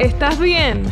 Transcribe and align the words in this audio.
¿Estás 0.00 0.38
bien? 0.38 0.82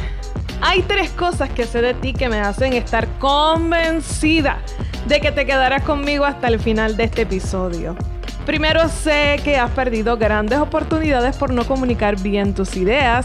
Hay 0.61 0.83
tres 0.83 1.09
cosas 1.13 1.49
que 1.49 1.65
sé 1.65 1.81
de 1.81 1.95
ti 1.95 2.13
que 2.13 2.29
me 2.29 2.41
hacen 2.41 2.75
estar 2.75 3.09
convencida 3.19 4.59
de 5.07 5.19
que 5.19 5.33
te 5.33 5.47
quedarás 5.47 5.83
conmigo 5.83 6.27
hasta 6.27 6.49
el 6.49 6.61
final 6.61 6.95
de 6.95 7.05
este 7.05 7.23
episodio. 7.23 7.97
Primero 8.45 8.87
sé 8.91 9.41
que 9.43 9.57
has 9.57 9.71
perdido 9.71 10.19
grandes 10.19 10.59
oportunidades 10.59 11.35
por 11.39 11.55
no 11.55 11.65
comunicar 11.67 12.21
bien 12.21 12.53
tus 12.53 12.77
ideas. 12.77 13.25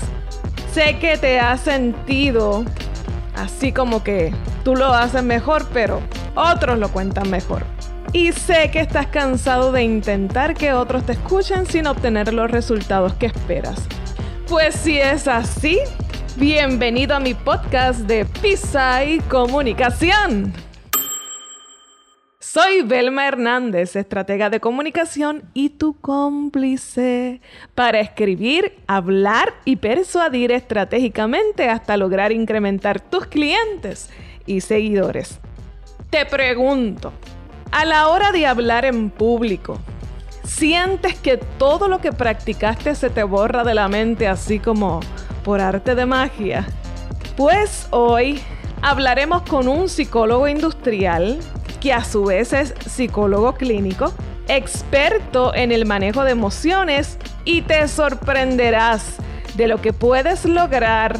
Sé 0.71 0.99
que 0.99 1.17
te 1.17 1.41
has 1.41 1.59
sentido 1.59 2.63
así 3.35 3.73
como 3.73 4.05
que 4.05 4.33
tú 4.63 4.77
lo 4.77 4.93
haces 4.93 5.21
mejor, 5.21 5.67
pero 5.73 5.99
otros 6.33 6.79
lo 6.79 6.93
cuentan 6.93 7.29
mejor. 7.29 7.65
Y 8.13 8.31
sé 8.31 8.71
que 8.71 8.79
estás 8.79 9.07
cansado 9.07 9.73
de 9.73 9.83
intentar 9.83 10.53
que 10.53 10.71
otros 10.71 11.05
te 11.05 11.11
escuchen 11.11 11.65
sin 11.65 11.87
obtener 11.87 12.33
los 12.33 12.49
resultados 12.49 13.15
que 13.15 13.25
esperas. 13.25 13.85
Pues 14.53 14.75
si 14.75 14.99
es 14.99 15.27
así, 15.27 15.79
bienvenido 16.35 17.15
a 17.15 17.19
mi 17.19 17.33
podcast 17.33 18.01
de 18.01 18.23
Pisa 18.23 19.03
y 19.03 19.17
Comunicación. 19.21 20.53
Soy 22.37 22.83
Belma 22.83 23.27
Hernández, 23.27 23.95
estratega 23.95 24.51
de 24.51 24.59
comunicación 24.59 25.41
y 25.55 25.71
tu 25.71 25.99
cómplice 25.99 27.41
para 27.73 27.99
escribir, 27.99 28.77
hablar 28.85 29.55
y 29.65 29.77
persuadir 29.77 30.51
estratégicamente 30.51 31.67
hasta 31.67 31.97
lograr 31.97 32.31
incrementar 32.31 33.01
tus 33.01 33.25
clientes 33.25 34.11
y 34.45 34.61
seguidores. 34.61 35.39
Te 36.11 36.27
pregunto, 36.27 37.11
a 37.71 37.85
la 37.85 38.07
hora 38.07 38.31
de 38.31 38.45
hablar 38.45 38.85
en 38.85 39.09
público, 39.09 39.79
¿sientes 40.43 41.15
que 41.15 41.37
todo 41.37 41.87
lo 41.87 41.99
que 41.99 42.11
practicaste 42.11 42.95
se 42.95 43.09
te 43.09 43.23
borra 43.23 43.63
de 43.63 43.73
la 43.73 43.87
mente 43.87 44.27
así 44.27 44.59
como 44.59 44.99
por 45.43 45.61
arte 45.61 45.95
de 45.95 46.05
magia? 46.05 46.65
Pues 47.35 47.87
hoy 47.91 48.41
hablaremos 48.81 49.43
con 49.43 49.67
un 49.67 49.89
psicólogo 49.89 50.47
industrial 50.47 51.39
que 51.81 51.93
a 51.93 52.03
su 52.03 52.25
vez 52.25 52.53
es 52.53 52.73
psicólogo 52.87 53.53
clínico, 53.53 54.13
experto 54.47 55.53
en 55.53 55.71
el 55.71 55.85
manejo 55.85 56.23
de 56.23 56.31
emociones 56.31 57.17
y 57.45 57.61
te 57.61 57.87
sorprenderás 57.87 59.15
de 59.55 59.67
lo 59.67 59.81
que 59.81 59.93
puedes 59.93 60.45
lograr 60.45 61.17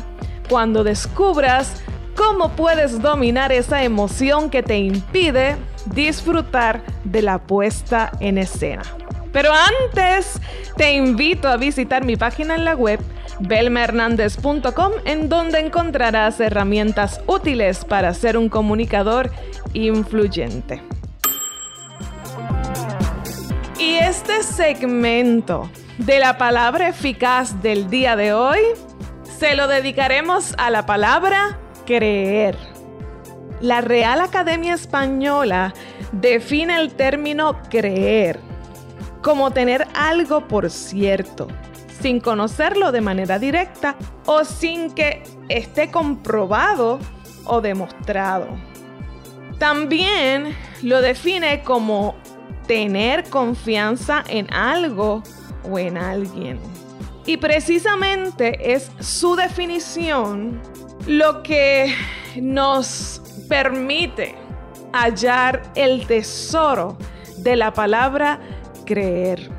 cuando 0.50 0.84
descubras 0.84 1.82
cómo 2.16 2.50
puedes 2.50 3.02
dominar 3.02 3.52
esa 3.52 3.84
emoción 3.84 4.50
que 4.50 4.64
te 4.64 4.78
impide 4.78 5.56
disfrutar 5.88 6.82
de 7.04 7.22
la 7.22 7.40
puesta 7.40 8.12
en 8.20 8.38
escena. 8.38 8.84
Pero 9.32 9.52
antes, 9.52 10.40
te 10.78 10.94
invito 10.94 11.48
a 11.48 11.58
visitar 11.58 12.06
mi 12.06 12.16
página 12.16 12.56
en 12.56 12.66
la 12.66 12.76
web 12.76 13.00
belmahernandez.com 13.40 14.92
en 15.06 15.28
donde 15.28 15.60
encontrarás 15.60 16.40
herramientas 16.40 17.22
útiles 17.26 17.84
para 17.84 18.14
ser 18.14 18.38
un 18.38 18.48
comunicador 18.50 19.32
influyente. 19.74 20.82
Y 23.80 23.96
este 23.96 24.44
segmento 24.44 25.70
de 25.98 26.20
la 26.20 26.38
palabra 26.38 26.88
eficaz 26.90 27.62
del 27.62 27.90
día 27.90 28.16
de 28.16 28.34
hoy 28.34 28.60
se 29.40 29.56
lo 29.56 29.68
dedicaremos 29.68 30.54
a 30.58 30.70
la 30.70 30.86
palabra 30.86 31.58
creer. 31.86 32.73
La 33.64 33.80
Real 33.80 34.20
Academia 34.20 34.74
Española 34.74 35.74
define 36.12 36.82
el 36.82 36.96
término 36.96 37.62
creer 37.70 38.38
como 39.22 39.52
tener 39.52 39.88
algo 39.94 40.50
por 40.50 40.70
cierto, 40.70 41.48
sin 42.02 42.20
conocerlo 42.20 42.92
de 42.92 43.00
manera 43.00 43.40
directa 43.40 43.96
o 44.26 44.44
sin 44.44 44.92
que 44.92 45.24
esté 45.48 45.90
comprobado 45.92 47.00
o 47.46 47.62
demostrado. 47.62 48.48
También 49.60 50.54
lo 50.82 51.00
define 51.00 51.64
como 51.64 52.16
tener 52.68 53.30
confianza 53.30 54.26
en 54.28 54.54
algo 54.54 55.24
o 55.64 55.80
en 55.80 55.98
alguien. 55.98 56.60
Y 57.26 57.38
precisamente 57.38 58.74
es 58.74 58.92
su 59.00 59.38
definición 59.38 60.62
lo 61.08 61.42
que 61.44 61.96
nos 62.36 63.22
permite 63.48 64.36
hallar 64.92 65.64
el 65.76 66.06
tesoro 66.08 66.98
de 67.38 67.56
la 67.56 67.74
palabra 67.74 68.40
creer. 68.86 69.50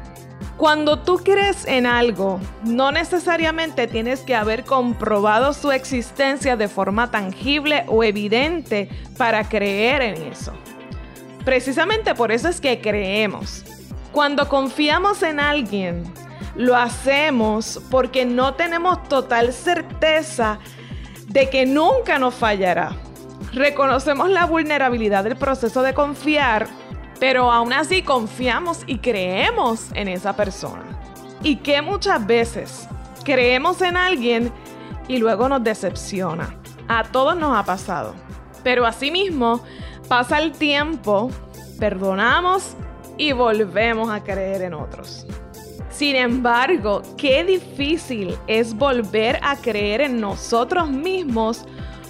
Cuando 0.57 1.01
tú 1.01 1.17
crees 1.19 1.67
en 1.67 1.85
algo, 1.85 2.39
no 2.63 2.93
necesariamente 2.93 3.89
tienes 3.89 4.21
que 4.21 4.37
haber 4.37 4.65
comprobado 4.65 5.53
su 5.53 5.73
existencia 5.73 6.57
de 6.57 6.69
forma 6.69 7.11
tangible 7.11 7.85
o 7.89 8.05
evidente 8.05 8.89
para 9.19 9.49
creer 9.49 10.01
en 10.01 10.23
eso. 10.31 10.53
Precisamente 11.45 12.15
por 12.15 12.31
eso 12.31 12.49
es 12.49 12.61
que 12.61 12.81
creemos. 12.81 13.65
Cuando 14.13 14.49
confiamos 14.49 15.25
en 15.25 15.41
alguien, 15.41 16.05
lo 16.55 16.77
hacemos 16.77 17.81
porque 17.91 18.25
no 18.25 18.55
tenemos 18.55 19.03
total 19.09 19.53
certeza 19.53 20.61
de 21.27 21.51
que 21.51 21.67
nunca 21.67 22.19
nos 22.21 22.35
fallará. 22.35 22.97
Reconocemos 23.55 24.29
la 24.31 24.47
vulnerabilidad 24.47 25.23
del 25.23 25.37
proceso 25.37 25.83
de 25.83 25.95
confiar, 25.95 26.67
pero 27.21 27.53
aún 27.53 27.73
así 27.73 28.03
confiamos 28.03 28.83
y 28.89 28.99
creemos 28.99 29.93
en 29.95 30.09
esa 30.09 30.35
persona. 30.35 30.99
Y 31.41 31.57
que 31.57 31.81
muchas 31.81 32.27
veces 32.27 32.89
creemos 33.25 33.81
en 33.81 33.97
alguien 33.97 34.53
y 35.07 35.19
luego 35.19 35.49
nos 35.49 35.63
decepciona. 35.63 36.57
A 36.89 37.05
todos 37.05 37.37
nos 37.37 37.57
ha 37.57 37.65
pasado. 37.65 38.17
Pero 38.65 38.87
asimismo, 38.87 39.63
pasa 40.09 40.39
el 40.39 40.51
tiempo, 40.51 41.31
perdonamos 41.79 42.75
y 43.17 43.31
volvemos 43.31 44.11
a 44.11 44.25
creer 44.25 44.63
en 44.63 44.75
otros. 44.75 45.29
Sin 45.91 46.17
embargo, 46.17 47.03
qué 47.17 47.45
difícil 47.45 48.37
es 48.49 48.75
volver 48.75 49.39
a 49.43 49.55
creer 49.55 50.01
en 50.01 50.21
nosotros 50.21 50.91
mismos 50.91 51.65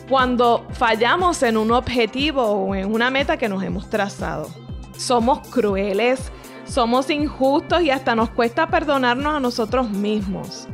cuando 0.09 0.67
fallamos 0.73 1.43
en 1.43 1.57
un 1.57 1.73
objetivo 1.73 2.43
o 2.43 2.75
en 2.75 2.93
una 2.93 3.11
meta 3.11 3.37
que 3.37 3.49
nos 3.49 3.63
hemos 3.63 3.89
trazado. 3.89 4.49
Somos 4.97 5.47
crueles, 5.49 6.31
somos 6.65 7.11
injustos 7.11 7.83
y 7.83 7.91
hasta 7.91 8.15
nos 8.15 8.31
cuesta 8.31 8.67
perdonarnos 8.69 9.35
a 9.35 9.41
nosotros 9.41 9.91
mismos. 9.91 10.69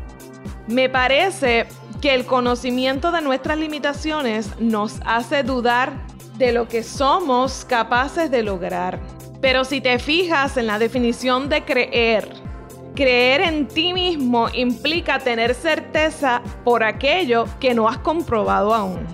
Me 0.66 0.88
parece 0.88 1.66
que 2.00 2.14
el 2.14 2.24
conocimiento 2.24 3.12
de 3.12 3.20
nuestras 3.20 3.58
limitaciones 3.58 4.58
nos 4.58 5.00
hace 5.04 5.42
dudar 5.42 5.92
de 6.38 6.52
lo 6.52 6.68
que 6.68 6.82
somos 6.82 7.64
capaces 7.66 8.30
de 8.30 8.42
lograr. 8.42 8.98
Pero 9.41 9.64
si 9.64 9.80
te 9.80 9.98
fijas 9.98 10.56
en 10.56 10.66
la 10.66 10.78
definición 10.78 11.48
de 11.48 11.64
creer, 11.64 12.28
Creer 12.95 13.41
en 13.43 13.69
ti 13.69 13.93
mismo 13.93 14.49
implica 14.53 15.21
tener 15.21 15.55
certeza 15.55 16.43
por 16.65 16.83
aquello 16.83 17.47
que 17.61 17.73
no 17.73 17.89
has 17.89 17.99
comprobado 17.99 18.75
aún. 18.75 19.06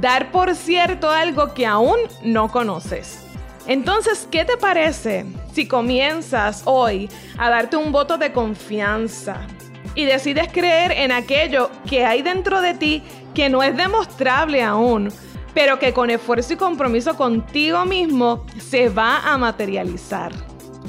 Dar 0.00 0.30
por 0.32 0.54
cierto 0.54 1.10
algo 1.10 1.54
que 1.54 1.64
aún 1.64 1.96
no 2.22 2.50
conoces. 2.50 3.24
Entonces, 3.66 4.26
¿qué 4.30 4.44
te 4.44 4.56
parece 4.56 5.26
si 5.52 5.68
comienzas 5.68 6.62
hoy 6.64 7.08
a 7.38 7.50
darte 7.50 7.76
un 7.76 7.92
voto 7.92 8.18
de 8.18 8.32
confianza 8.32 9.46
y 9.94 10.04
decides 10.04 10.48
creer 10.52 10.92
en 10.92 11.12
aquello 11.12 11.70
que 11.88 12.04
hay 12.04 12.22
dentro 12.22 12.60
de 12.60 12.74
ti 12.74 13.02
que 13.34 13.48
no 13.48 13.62
es 13.62 13.76
demostrable 13.76 14.62
aún, 14.62 15.12
pero 15.54 15.78
que 15.78 15.92
con 15.92 16.10
esfuerzo 16.10 16.54
y 16.54 16.56
compromiso 16.56 17.16
contigo 17.16 17.84
mismo 17.84 18.44
se 18.58 18.88
va 18.88 19.20
a 19.20 19.38
materializar? 19.38 20.32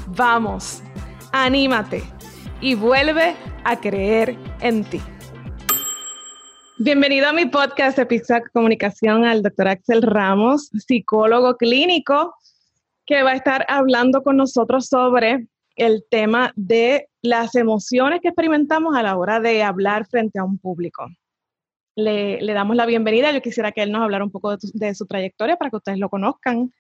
Vamos, 0.08 0.81
anímate 1.31 2.03
y 2.61 2.75
vuelve 2.75 3.35
a 3.63 3.79
creer 3.79 4.37
en 4.61 4.84
ti. 4.84 5.02
Bienvenido 6.78 7.28
a 7.28 7.34
mi 7.34 7.46
podcast 7.46 7.97
de 7.97 8.05
Pizza 8.05 8.41
Comunicación 8.53 9.25
al 9.25 9.41
doctor 9.41 9.67
Axel 9.67 10.02
Ramos, 10.03 10.69
psicólogo 10.69 11.58
clínico, 11.58 12.35
que 13.05 13.23
va 13.23 13.31
a 13.31 13.35
estar 13.35 13.66
hablando 13.67 14.23
con 14.23 14.37
nosotros 14.37 14.87
sobre 14.87 15.47
el 15.75 16.05
tema 16.09 16.53
de 16.55 17.09
las 17.22 17.55
emociones 17.55 18.19
que 18.22 18.29
experimentamos 18.29 18.96
a 18.96 19.03
la 19.03 19.17
hora 19.17 19.40
de 19.40 19.63
hablar 19.63 20.05
frente 20.08 20.40
a 20.40 20.43
un 20.43 20.59
público. 20.59 21.08
Le, 21.96 22.46
damos 22.53 22.75
la 22.75 22.85
bienvenida. 22.85 23.31
Yo 23.31 23.41
quisiera 23.41 23.72
que 23.72 23.81
él 23.81 23.91
nos 23.91 24.03
hablara 24.03 24.23
un 24.23 24.31
poco 24.31 24.55
de, 24.55 24.96
su 24.96 25.05
trayectoria 25.05 25.55
para 25.58 25.69
que 25.69 25.78
ustedes 25.78 25.99
lo 25.99 26.09
conozcan. 26.09 26.72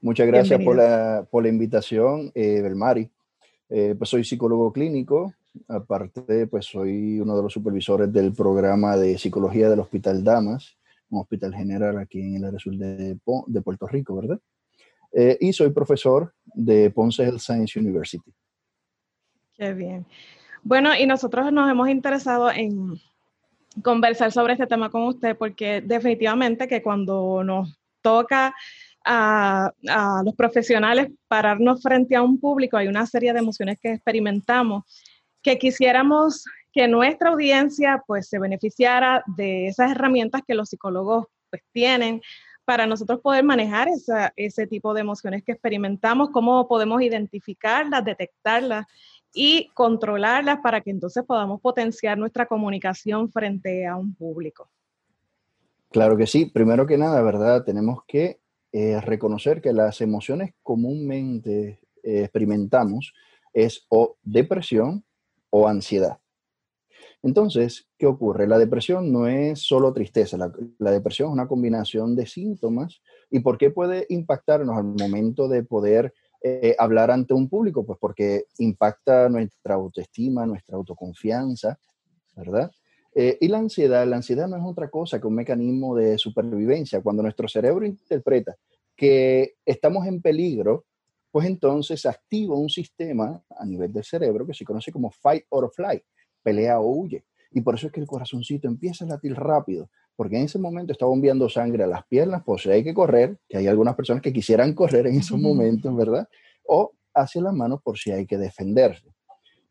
Muchas 0.00 0.26
gracias 0.26 0.62
por 0.62 0.76
la, 0.76 1.26
por 1.30 1.42
la, 1.42 1.48
invitación, 1.48 2.30
eh, 2.34 2.60
Belmari. 2.62 3.10
Eh, 3.68 3.94
pues 3.98 4.10
soy 4.10 4.24
psicólogo 4.24 4.72
clínico, 4.72 5.34
aparte 5.68 6.46
pues 6.46 6.66
soy 6.66 7.18
uno 7.18 7.36
de 7.36 7.42
los 7.42 7.52
supervisores 7.52 8.12
del 8.12 8.32
programa 8.32 8.96
de 8.96 9.18
psicología 9.18 9.68
del 9.68 9.80
Hospital 9.80 10.22
Damas, 10.22 10.76
un 11.10 11.20
hospital 11.20 11.54
general 11.54 11.98
aquí 11.98 12.20
en 12.20 12.36
el 12.36 12.44
área 12.44 12.58
sur 12.58 12.76
de, 12.76 13.18
de 13.46 13.62
Puerto 13.62 13.86
Rico, 13.86 14.16
¿verdad? 14.16 14.38
Eh, 15.12 15.36
y 15.40 15.52
soy 15.52 15.70
profesor 15.70 16.32
de 16.44 16.90
Ponce 16.90 17.24
Health 17.24 17.40
Science 17.40 17.78
University. 17.78 18.32
Qué 19.54 19.72
bien. 19.72 20.06
Bueno, 20.62 20.94
y 20.96 21.06
nosotros 21.06 21.52
nos 21.52 21.70
hemos 21.70 21.88
interesado 21.88 22.50
en, 22.50 22.98
conversar 23.82 24.32
sobre 24.32 24.54
este 24.54 24.66
tema 24.66 24.90
con 24.90 25.02
usted 25.02 25.36
porque 25.36 25.80
definitivamente 25.80 26.68
que 26.68 26.82
cuando 26.82 27.42
nos 27.44 27.78
toca 28.00 28.54
a, 29.06 29.72
los 30.24 30.34
profesionales 30.34 31.08
pararnos 31.28 31.80
frente 31.80 32.16
a 32.16 32.22
un 32.22 32.38
público, 32.40 32.76
hay 32.76 32.88
una 32.88 33.06
serie 33.06 33.32
de 33.32 33.38
emociones 33.38 33.78
que 33.80 33.92
experimentamos 33.92 34.84
que 35.42 35.58
quisiéramos 35.58 36.44
que 36.72 36.88
nuestra 36.88 37.30
audiencia 37.30 38.02
pues 38.06 38.28
se 38.28 38.38
beneficiara 38.38 39.22
de 39.36 39.68
esas 39.68 39.92
herramientas 39.92 40.42
que 40.46 40.54
los 40.54 40.68
psicólogos 40.68 41.26
pues 41.48 41.62
tienen 41.72 42.20
para 42.64 42.84
nosotros 42.86 43.20
poder 43.20 43.44
manejar 43.44 43.88
ese 44.34 44.66
tipo 44.66 44.92
de 44.92 45.00
emociones 45.02 45.44
que 45.44 45.52
experimentamos, 45.52 46.30
cómo 46.30 46.66
podemos 46.66 47.00
identificarlas, 47.00 48.04
detectarlas 48.04 48.86
y 49.32 49.70
controlarlas 49.72 50.58
para 50.58 50.80
que 50.80 50.90
entonces 50.90 51.22
podamos 51.24 51.60
potenciar 51.60 52.18
nuestra 52.18 52.46
comunicación 52.46 53.30
frente 53.30 53.86
a 53.86 53.94
un 53.94 54.12
público. 54.14 54.68
Claro 55.92 56.16
que 56.16 56.26
sí. 56.26 56.46
Primero 56.46 56.88
que 56.88 56.98
nada, 56.98 57.22
¿verdad? 57.22 57.64
Tenemos 57.64 58.00
que 58.08 58.40
eh, 58.78 59.00
reconocer 59.00 59.62
que 59.62 59.72
las 59.72 60.02
emociones 60.02 60.52
comúnmente 60.62 61.80
eh, 62.02 62.24
experimentamos 62.24 63.14
es 63.54 63.86
o 63.88 64.18
depresión 64.22 65.02
o 65.48 65.66
ansiedad. 65.66 66.18
Entonces, 67.22 67.88
¿qué 67.96 68.04
ocurre? 68.04 68.46
La 68.46 68.58
depresión 68.58 69.10
no 69.10 69.28
es 69.28 69.60
solo 69.60 69.94
tristeza, 69.94 70.36
la, 70.36 70.90
depresión 70.90 71.30
es 71.30 71.32
una 71.32 71.48
combinación 71.48 72.14
de 72.16 72.26
síntomas. 72.26 73.00
¿Y 73.30 73.40
por 73.40 73.56
qué 73.56 73.70
puede 73.70 74.04
impactarnos 74.10 74.76
al 74.76 74.84
momento 74.84 75.48
de 75.48 75.62
poder 75.62 76.12
eh, 76.42 76.76
hablar 76.78 77.10
ante 77.10 77.32
un 77.32 77.48
público? 77.48 77.86
Pues 77.86 77.98
porque 77.98 78.44
impacta 78.58 79.30
nuestra 79.30 79.76
autoestima, 79.76 80.44
nuestra 80.44 80.76
autoconfianza, 80.76 81.78
¿verdad? 82.34 82.70
Eh, 83.18 83.38
y 83.40 83.48
la 83.48 83.58
ansiedad, 83.58 84.06
la 84.06 84.16
ansiedad 84.16 84.46
no 84.46 84.58
es 84.58 84.62
otra 84.62 84.90
cosa 84.90 85.18
que 85.18 85.26
un 85.26 85.34
mecanismo 85.34 85.96
de 85.96 86.18
supervivencia. 86.18 87.00
Cuando 87.00 87.22
nuestro 87.22 87.48
cerebro 87.48 87.86
interpreta 87.86 88.54
que 88.94 89.54
estamos 89.64 90.06
en 90.06 90.20
peligro, 90.20 90.84
pues 91.30 91.46
entonces 91.46 92.04
activa 92.04 92.56
un 92.56 92.68
sistema 92.68 93.42
a 93.58 93.64
nivel 93.64 93.90
del 93.90 94.04
cerebro 94.04 94.46
que 94.46 94.52
se 94.52 94.66
conoce 94.66 94.92
como 94.92 95.10
fight 95.10 95.44
or 95.48 95.70
flight 95.74 96.02
pelea 96.42 96.78
o 96.78 96.88
huye. 96.88 97.24
Y 97.52 97.62
por 97.62 97.74
eso 97.74 97.86
es 97.86 97.92
que 97.92 98.00
el 98.00 98.06
corazoncito 98.06 98.68
empieza 98.68 99.04
a 99.04 99.08
latir 99.08 99.34
rápido, 99.34 99.90
porque 100.14 100.36
en 100.36 100.44
ese 100.44 100.58
momento 100.58 100.92
está 100.92 101.06
bombeando 101.06 101.48
sangre 101.48 101.84
a 101.84 101.86
las 101.86 102.06
piernas, 102.06 102.42
pues 102.44 102.62
si 102.62 102.70
hay 102.70 102.84
que 102.84 102.94
correr, 102.94 103.38
que 103.48 103.56
hay 103.56 103.66
algunas 103.66 103.96
personas 103.96 104.22
que 104.22 104.32
quisieran 104.32 104.74
correr 104.74 105.06
en 105.06 105.16
esos 105.16 105.38
momentos, 105.40 105.96
¿verdad? 105.96 106.28
O 106.64 106.92
hacia 107.14 107.42
las 107.42 107.54
manos 107.54 107.80
por 107.82 107.98
si 107.98 108.12
hay 108.12 108.26
que 108.26 108.36
defenderse. 108.36 109.15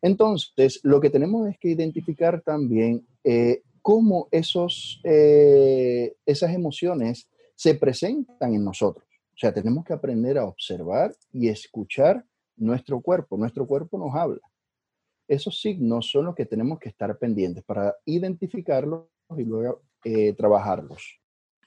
Entonces, 0.05 0.79
lo 0.83 1.01
que 1.01 1.09
tenemos 1.09 1.47
es 1.47 1.57
que 1.57 1.69
identificar 1.69 2.41
también 2.41 3.07
eh, 3.23 3.63
cómo 3.81 4.27
esos, 4.31 5.01
eh, 5.03 6.15
esas 6.25 6.53
emociones 6.53 7.27
se 7.55 7.75
presentan 7.75 8.53
en 8.53 8.63
nosotros. 8.63 9.05
O 9.33 9.37
sea, 9.37 9.53
tenemos 9.53 9.83
que 9.83 9.93
aprender 9.93 10.37
a 10.37 10.45
observar 10.45 11.13
y 11.31 11.47
escuchar 11.47 12.23
nuestro 12.55 13.01
cuerpo. 13.01 13.37
Nuestro 13.37 13.65
cuerpo 13.65 13.97
nos 13.97 14.13
habla 14.13 14.41
esos 15.27 15.59
signos 15.59 16.09
son 16.11 16.25
los 16.25 16.35
que 16.35 16.45
tenemos 16.45 16.79
que 16.79 16.89
estar 16.89 17.17
pendientes 17.17 17.63
para 17.63 17.95
identificarlos 18.05 19.05
y 19.37 19.43
luego 19.43 19.81
eh, 20.03 20.33
trabajarlos. 20.33 21.19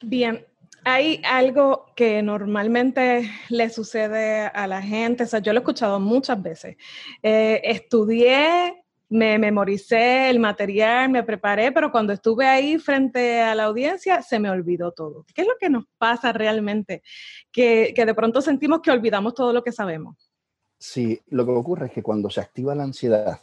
Bien, 0.02 0.44
hay 0.84 1.20
algo 1.24 1.86
que 1.96 2.22
normalmente 2.22 3.30
le 3.48 3.70
sucede 3.70 4.42
a 4.46 4.66
la 4.66 4.82
gente, 4.82 5.24
o 5.24 5.26
sea, 5.26 5.40
yo 5.40 5.52
lo 5.52 5.58
he 5.58 5.62
escuchado 5.62 6.00
muchas 6.00 6.42
veces. 6.42 6.76
Eh, 7.22 7.60
estudié, 7.64 8.84
me 9.08 9.38
memoricé 9.38 10.28
el 10.30 10.38
material, 10.38 11.10
me 11.10 11.22
preparé, 11.22 11.72
pero 11.72 11.90
cuando 11.90 12.12
estuve 12.12 12.46
ahí 12.46 12.78
frente 12.78 13.40
a 13.40 13.54
la 13.54 13.64
audiencia 13.64 14.22
se 14.22 14.38
me 14.38 14.50
olvidó 14.50 14.92
todo. 14.92 15.24
¿Qué 15.34 15.42
es 15.42 15.48
lo 15.48 15.54
que 15.58 15.70
nos 15.70 15.84
pasa 15.96 16.32
realmente? 16.32 17.02
Que, 17.50 17.92
que 17.94 18.04
de 18.04 18.14
pronto 18.14 18.40
sentimos 18.40 18.80
que 18.80 18.90
olvidamos 18.90 19.34
todo 19.34 19.52
lo 19.52 19.62
que 19.62 19.72
sabemos. 19.72 20.30
Sí, 20.78 21.20
lo 21.28 21.44
que 21.44 21.52
ocurre 21.52 21.86
es 21.86 21.92
que 21.92 22.02
cuando 22.02 22.30
se 22.30 22.40
activa 22.40 22.74
la 22.74 22.84
ansiedad, 22.84 23.40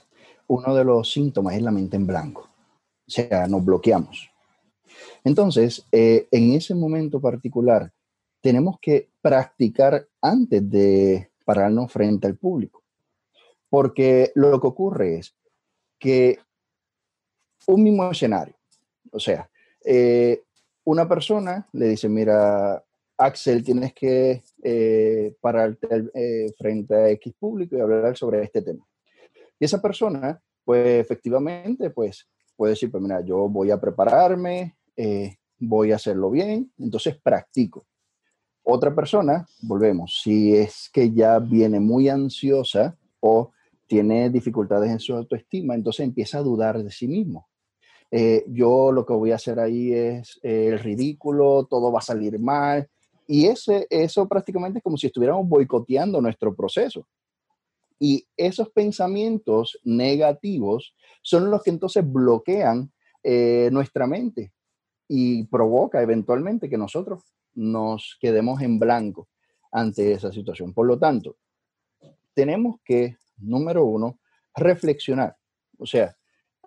uno 0.48 0.76
de 0.76 0.84
los 0.84 1.12
síntomas 1.12 1.56
es 1.56 1.62
la 1.62 1.72
mente 1.72 1.98
en 1.98 2.08
blanco. 2.08 2.50
O 3.08 3.12
sea, 3.12 3.48
nos 3.48 3.64
bloqueamos. 3.64 4.32
Entonces, 5.24 5.86
eh, 5.92 6.28
en 6.32 6.54
ese 6.54 6.76
momento 6.76 7.20
particular, 7.20 7.92
tenemos 8.42 8.78
que 8.80 9.10
practicar 9.22 10.08
antes 10.22 10.70
de 10.70 11.32
pararnos 11.46 11.92
frente 11.92 12.28
al 12.28 12.38
público. 12.38 12.84
Porque 13.70 14.32
lo 14.36 14.60
que 14.62 14.68
ocurre 14.68 15.18
es 15.18 15.36
que 16.00 16.38
un 17.68 17.84
mismo 17.84 18.10
escenario, 18.12 18.56
o 19.12 19.20
sea, 19.20 19.50
eh, 19.84 20.44
una 20.84 21.08
persona 21.08 21.68
le 21.74 21.88
dice, 21.88 22.08
mira, 22.08 22.84
Axel, 23.18 23.64
tienes 23.64 23.94
que 23.94 24.44
eh, 24.62 25.36
pararte 25.42 25.88
frente 26.58 26.94
a 26.94 27.10
X 27.10 27.34
público 27.40 27.76
y 27.76 27.80
hablar 27.80 28.16
sobre 28.16 28.44
este 28.44 28.62
tema. 28.62 28.86
Y 29.60 29.66
esa 29.66 29.82
persona, 29.82 30.40
pues 30.64 31.02
efectivamente, 31.02 31.90
pues 31.90 32.28
puede 32.56 32.72
decir, 32.72 32.92
pues 32.92 33.02
mira, 33.02 33.22
yo 33.22 33.50
voy 33.50 33.72
a 33.72 33.80
prepararme, 33.80 34.76
eh, 34.98 35.36
voy 35.60 35.92
a 35.92 35.96
hacerlo 35.96 36.30
bien, 36.32 36.72
entonces 36.78 37.18
practico. 37.22 37.86
Otra 38.64 38.96
persona, 38.96 39.46
volvemos, 39.62 40.20
si 40.24 40.56
es 40.56 40.90
que 40.92 41.12
ya 41.12 41.38
viene 41.40 41.80
muy 41.80 42.10
ansiosa 42.10 42.98
o 43.20 43.52
tiene 43.88 44.30
dificultades 44.32 44.90
en 44.90 45.00
su 45.00 45.14
autoestima, 45.14 45.76
entonces 45.76 46.06
empieza 46.06 46.40
a 46.40 46.44
dudar 46.44 46.82
de 46.82 46.92
sí 46.92 47.08
mismo. 47.08 47.48
Eh, 48.10 48.44
yo 48.48 48.92
lo 48.92 49.06
que 49.06 49.14
voy 49.14 49.32
a 49.32 49.36
hacer 49.36 49.60
ahí 49.60 49.94
es 49.94 50.40
eh, 50.42 50.70
el 50.72 50.80
ridículo, 50.80 51.68
todo 51.70 51.92
va 51.92 52.00
a 52.00 52.04
salir 52.04 52.40
mal. 52.40 52.88
Y 53.28 53.46
ese, 53.46 53.86
eso 53.90 54.28
prácticamente 54.28 54.80
es 54.80 54.84
como 54.84 54.98
si 54.98 55.08
estuviéramos 55.08 55.48
boicoteando 55.48 56.22
nuestro 56.22 56.56
proceso. 56.56 57.08
Y 58.00 58.26
esos 58.36 58.70
pensamientos 58.70 59.80
negativos 59.84 60.96
son 61.22 61.52
los 61.52 61.62
que 61.62 61.70
entonces 61.70 62.04
bloquean 62.06 62.92
eh, 63.24 63.70
nuestra 63.72 64.08
mente 64.08 64.55
y 65.08 65.44
provoca 65.46 66.02
eventualmente 66.02 66.70
que 66.70 66.78
nosotros 66.78 67.24
nos 67.54 68.18
quedemos 68.20 68.62
en 68.62 68.80
blanco 68.80 69.30
ante 69.72 70.12
esa 70.12 70.32
situación. 70.32 70.74
Por 70.74 70.88
lo 70.88 70.98
tanto, 70.98 71.38
tenemos 72.34 72.78
que, 72.84 73.18
número 73.38 73.86
uno, 73.86 74.20
reflexionar. 74.56 75.36
O 75.78 75.86
sea, 75.86 76.16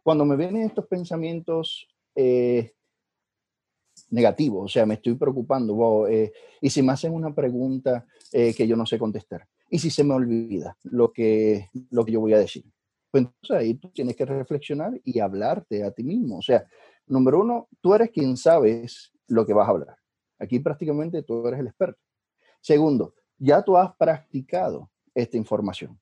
cuando 0.02 0.24
me 0.24 0.36
vienen 0.36 0.62
estos 0.62 0.86
pensamientos 0.86 1.88
eh, 2.14 2.74
negativos, 4.10 4.64
o 4.64 4.68
sea, 4.68 4.86
me 4.86 4.94
estoy 4.94 5.14
preocupando, 5.14 6.06
eh, 6.08 6.32
y 6.60 6.70
si 6.70 6.82
me 6.82 6.92
hacen 6.92 7.12
una 7.12 7.34
pregunta 7.34 8.06
que 8.30 8.66
yo 8.66 8.76
no 8.76 8.84
sé 8.84 8.98
contestar, 8.98 9.48
y 9.70 9.78
si 9.78 9.90
se 9.90 10.04
me 10.04 10.14
olvida 10.14 10.76
lo 10.84 11.12
que, 11.12 11.68
lo 11.90 12.04
que 12.04 12.12
yo 12.12 12.20
voy 12.20 12.34
a 12.34 12.38
decir. 12.38 12.64
Pues 13.10 13.24
entonces 13.24 13.56
ahí 13.56 13.74
tú 13.74 13.90
tienes 13.90 14.16
que 14.16 14.24
reflexionar 14.24 15.00
y 15.04 15.20
hablarte 15.20 15.82
a 15.82 15.90
ti 15.90 16.04
mismo. 16.04 16.38
O 16.38 16.42
sea, 16.42 16.66
número 17.08 17.40
uno, 17.40 17.68
tú 17.80 17.94
eres 17.94 18.10
quien 18.10 18.36
sabes 18.36 19.12
lo 19.26 19.46
que 19.46 19.54
vas 19.54 19.68
a 19.68 19.70
hablar. 19.70 19.96
Aquí 20.38 20.60
prácticamente 20.60 21.22
tú 21.22 21.46
eres 21.46 21.60
el 21.60 21.66
experto. 21.66 22.00
Segundo, 22.60 23.14
ya 23.38 23.62
tú 23.62 23.76
has 23.76 23.94
practicado 23.96 24.90
esta 25.14 25.36
información. 25.36 25.98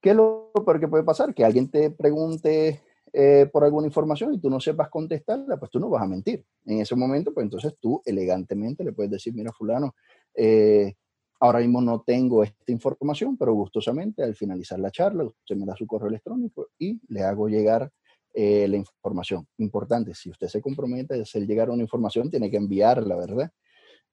¿Qué 0.00 0.10
es 0.10 0.16
lo 0.16 0.52
peor 0.64 0.80
que 0.80 0.88
puede 0.88 1.04
pasar? 1.04 1.34
Que 1.34 1.44
alguien 1.44 1.70
te 1.70 1.90
pregunte 1.90 2.82
eh, 3.12 3.48
por 3.52 3.64
alguna 3.64 3.86
información 3.86 4.34
y 4.34 4.40
tú 4.40 4.50
no 4.50 4.60
sepas 4.60 4.88
contestarla, 4.88 5.56
pues 5.56 5.70
tú 5.70 5.80
no 5.80 5.88
vas 5.88 6.02
a 6.02 6.06
mentir. 6.06 6.44
En 6.64 6.80
ese 6.80 6.94
momento, 6.94 7.32
pues 7.32 7.44
entonces 7.44 7.74
tú 7.80 8.02
elegantemente 8.04 8.84
le 8.84 8.92
puedes 8.92 9.10
decir, 9.10 9.34
mira, 9.34 9.52
fulano, 9.52 9.94
eh, 10.34 10.94
Ahora 11.38 11.58
mismo 11.58 11.82
no 11.82 12.00
tengo 12.00 12.42
esta 12.42 12.72
información, 12.72 13.36
pero 13.36 13.52
gustosamente 13.52 14.22
al 14.22 14.34
finalizar 14.34 14.78
la 14.78 14.90
charla, 14.90 15.24
usted 15.24 15.56
me 15.56 15.66
da 15.66 15.76
su 15.76 15.86
correo 15.86 16.08
electrónico 16.08 16.68
y 16.78 16.98
le 17.08 17.22
hago 17.22 17.48
llegar 17.48 17.90
eh, 18.38 18.68
la 18.68 18.76
información. 18.76 19.46
Importante, 19.56 20.12
si 20.14 20.28
usted 20.28 20.48
se 20.48 20.60
compromete 20.60 21.18
a 21.18 21.22
hacer 21.22 21.46
llegar 21.46 21.70
una 21.70 21.82
información, 21.82 22.30
tiene 22.30 22.50
que 22.50 22.58
enviarla, 22.58 23.16
¿verdad? 23.16 23.50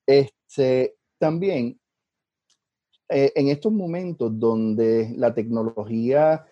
Este, 0.05 0.95
también, 1.17 1.77
eh, 3.09 3.33
en 3.35 3.49
estos 3.49 3.73
momentos 3.73 4.31
donde 4.39 5.13
la 5.17 5.33
tecnología 5.33 6.45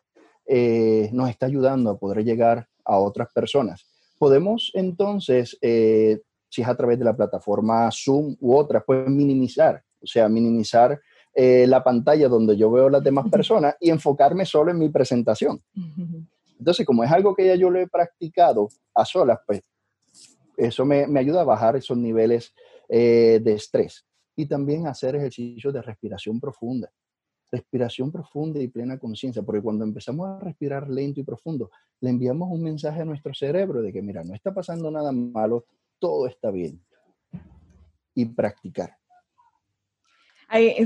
eh, 0.46 1.10
nos 1.14 1.30
está 1.30 1.46
ayudando 1.46 1.92
a 1.92 1.98
poder 1.98 2.26
llegar 2.26 2.68
a 2.84 3.00
otras 3.00 3.32
personas, 3.34 3.86
podemos 4.20 4.72
entonces, 4.74 5.58
si 5.62 6.62
es 6.62 6.68
a 6.68 6.76
través 6.76 7.00
de 7.00 7.06
la 7.06 7.16
plataforma 7.16 7.90
Zoom 7.92 8.36
u 8.40 8.54
otras, 8.54 8.84
pues 8.86 9.08
minimizar 9.08 9.84
o 10.02 10.08
sea, 10.08 10.28
minimizar 10.28 11.00
eh, 11.34 11.66
la 11.68 11.84
pantalla 11.84 12.28
donde 12.28 12.58
yo 12.58 12.72
veo 12.72 12.90
las 12.90 13.04
demás 13.04 13.30
personas 13.30 13.76
y 13.80 13.90
enfocarme 13.90 14.46
solo 14.46 14.72
en 14.72 14.80
mi 14.80 14.90
presentación. 14.90 15.62
Entonces, 16.62 16.86
como 16.86 17.04
es 17.04 17.12
algo 17.12 17.34
que 17.34 17.48
ya 17.48 17.56
yo 17.56 17.72
lo 17.72 17.80
he 17.80 17.88
practicado 17.88 18.70
a 18.94 19.04
solas, 19.04 19.40
pues 19.48 19.64
eso 20.56 20.86
me, 20.86 21.08
ayuda 21.18 21.42
a 21.42 21.44
bajar 21.44 21.76
esos 21.76 21.98
niveles 21.98 22.54
eh, 22.88 23.40
de 23.44 23.54
estrés 23.54 24.06
y 24.36 24.46
también 24.46 24.86
hacer 24.86 25.16
ejercicios 25.16 25.74
de 25.74 25.82
respiración 25.82 26.40
profunda. 26.40 26.92
respiración 27.52 28.12
profunda 28.12 28.60
y 28.60 28.68
plena 28.68 29.00
conciencia, 29.00 29.42
porque 29.42 29.64
cuando 29.64 29.84
empezamos 29.84 30.28
a 30.28 30.40
respirar 30.40 30.88
lento 30.88 31.20
y 31.20 31.24
profundo, 31.24 31.72
le 32.00 32.12
enviamos 32.12 32.48
un 32.52 32.62
mensaje 32.62 33.02
a 33.02 33.06
nuestro 33.06 33.34
cerebro 33.34 33.82
de 33.82 33.92
que, 33.92 34.04
mira, 34.04 34.24
no 34.24 34.36
está 34.36 34.54
pasando 34.54 34.92
nada 34.92 35.12
malo, 35.12 35.66
todo 35.98 36.28
está 36.28 36.52
bien. 36.52 36.80
Y 38.14 38.26
practicar. 38.26 39.01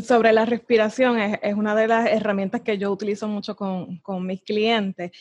Sobre 0.04 0.34
la 0.34 0.46
respiración, 0.46 1.20
es, 1.20 1.54
una 1.56 1.76
de 1.76 1.88
las 1.88 2.08
herramientas 2.10 2.62
que 2.62 2.78
yo 2.78 2.92
utilizo 2.92 3.28
mucho 3.28 3.56
con, 3.56 4.26
mis 4.26 4.42
clientes. 4.42 5.12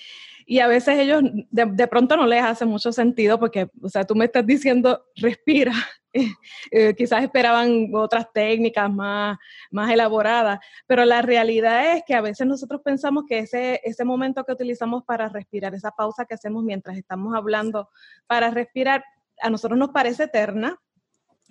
Y 0.47 0.59
a 0.61 0.67
veces 0.67 0.99
ellos 0.99 1.23
de, 1.51 1.67
de, 1.67 1.87
pronto 1.89 2.17
no 2.17 2.27
les 2.27 2.43
hace 2.43 2.67
mucho 2.67 2.93
sentido 2.93 3.39
porque, 3.39 3.69
o 3.81 3.89
sea, 3.89 4.05
tú 4.05 4.15
me 4.15 4.27
estás 4.27 4.47
diciendo, 4.47 5.05
respira, 5.17 5.73
Eh, 6.71 6.95
quizás 6.95 7.23
esperaban 7.23 7.91
otras 7.93 8.33
técnicas 8.33 8.91
más, 8.91 9.37
más 9.71 9.91
elaboradas, 9.91 10.61
pero 10.87 11.05
la 11.05 11.23
realidad 11.23 11.97
es 11.97 12.05
que 12.07 12.15
a 12.15 12.21
veces 12.21 12.47
nosotros 12.47 12.81
pensamos 12.83 13.25
que 13.29 13.41
ese, 13.41 13.81
ese 13.85 14.05
momento 14.05 14.45
que 14.45 14.53
utilizamos 14.53 15.05
para 15.05 15.29
respirar, 15.29 15.75
esa 15.75 15.91
pausa 15.91 16.25
que 16.25 16.35
hacemos 16.35 16.65
mientras 16.65 16.97
estamos 16.97 17.35
hablando 17.35 17.91
para 18.27 18.51
respirar, 18.51 19.05
a 19.41 19.51
nosotros 19.51 19.79
nos 19.79 19.91
parece 19.91 20.25
eterna, 20.25 20.81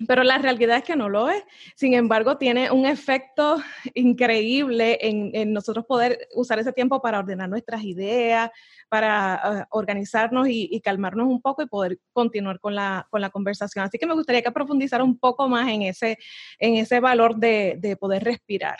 pero 0.07 0.23
la 0.23 0.37
realidad 0.37 0.77
es 0.77 0.83
que 0.83 0.95
no 0.95 1.09
lo 1.09 1.29
es. 1.29 1.43
Sin 1.75 1.93
embargo, 1.93 2.37
tiene 2.37 2.71
un 2.71 2.85
efecto 2.85 3.57
increíble 3.93 4.97
en, 5.01 5.53
nosotros 5.53 5.85
poder 5.85 6.27
usar 6.33 6.59
ese 6.59 6.73
tiempo 6.73 7.01
para 7.01 7.19
ordenar 7.19 7.49
nuestras 7.49 7.83
ideas, 7.83 8.49
para 8.89 9.35
ah, 9.35 9.67
organizarnos 9.71 10.47
y, 10.49 10.79
calmarnos 10.81 11.27
un 11.27 11.41
poco 11.41 11.61
y 11.61 11.67
poder 11.67 11.99
continuar 12.11 12.59
con 12.59 12.75
la, 12.75 13.07
conversación. 13.31 13.85
Así 13.85 13.97
que 13.97 14.07
me 14.07 14.13
gustaría 14.13 14.41
que 14.41 14.51
profundizara 14.51 15.03
un 15.03 15.17
poco 15.17 15.47
más 15.47 15.69
en 15.69 15.83
ese, 15.83 16.17
en 16.59 16.75
ese 16.75 16.99
valor 16.99 17.35
de, 17.37 17.97
poder 17.99 18.23
respirar. 18.23 18.77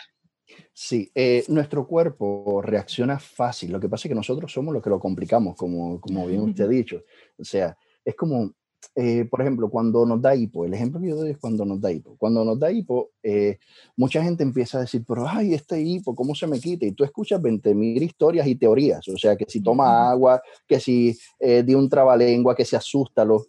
Sí, 0.72 1.10
eh, 1.14 1.44
nuestro 1.48 1.86
cuerpo 1.86 2.60
reacciona 2.62 3.18
fácil. 3.18 3.72
Lo 3.72 3.80
que 3.80 3.88
pasa 3.88 4.06
es 4.06 4.10
que 4.10 4.14
nosotros 4.14 4.52
somos 4.52 4.74
los 4.74 4.82
que 4.82 4.90
lo 4.90 5.00
complicamos, 5.00 5.56
como, 5.56 6.00
como 6.00 6.26
bien 6.26 6.42
usted 6.42 6.64
ha 6.64 6.68
dicho. 6.68 7.02
O 7.38 7.44
sea, 7.44 7.76
es 8.04 8.14
como 8.14 8.52
eh, 8.94 9.24
por 9.24 9.40
ejemplo, 9.40 9.68
cuando 9.70 10.04
nos 10.06 10.20
da 10.20 10.34
hipo, 10.34 10.64
el 10.64 10.74
ejemplo 10.74 11.00
que 11.00 11.08
yo 11.08 11.16
doy 11.16 11.30
es 11.30 11.38
cuando 11.38 11.64
nos 11.64 11.80
da 11.80 11.92
hipo. 11.92 12.16
Cuando 12.16 12.44
nos 12.44 12.58
da 12.58 12.70
hipo, 12.70 13.10
eh, 13.22 13.58
mucha 13.96 14.22
gente 14.22 14.42
empieza 14.42 14.78
a 14.78 14.82
decir, 14.82 15.04
pero 15.06 15.26
ay, 15.28 15.54
este 15.54 15.80
hipo, 15.80 16.14
¿cómo 16.14 16.34
se 16.34 16.46
me 16.46 16.60
quita? 16.60 16.86
Y 16.86 16.92
tú 16.92 17.04
escuchas 17.04 17.40
20.000 17.40 18.02
historias 18.02 18.46
y 18.46 18.56
teorías, 18.56 19.06
o 19.08 19.16
sea, 19.16 19.36
que 19.36 19.44
si 19.48 19.60
toma 19.60 20.10
agua, 20.10 20.42
que 20.66 20.80
si 20.80 21.16
eh, 21.38 21.62
di 21.62 21.74
un 21.74 21.88
trabalengua, 21.88 22.54
que 22.54 22.64
se 22.64 22.76
asústalo. 22.76 23.46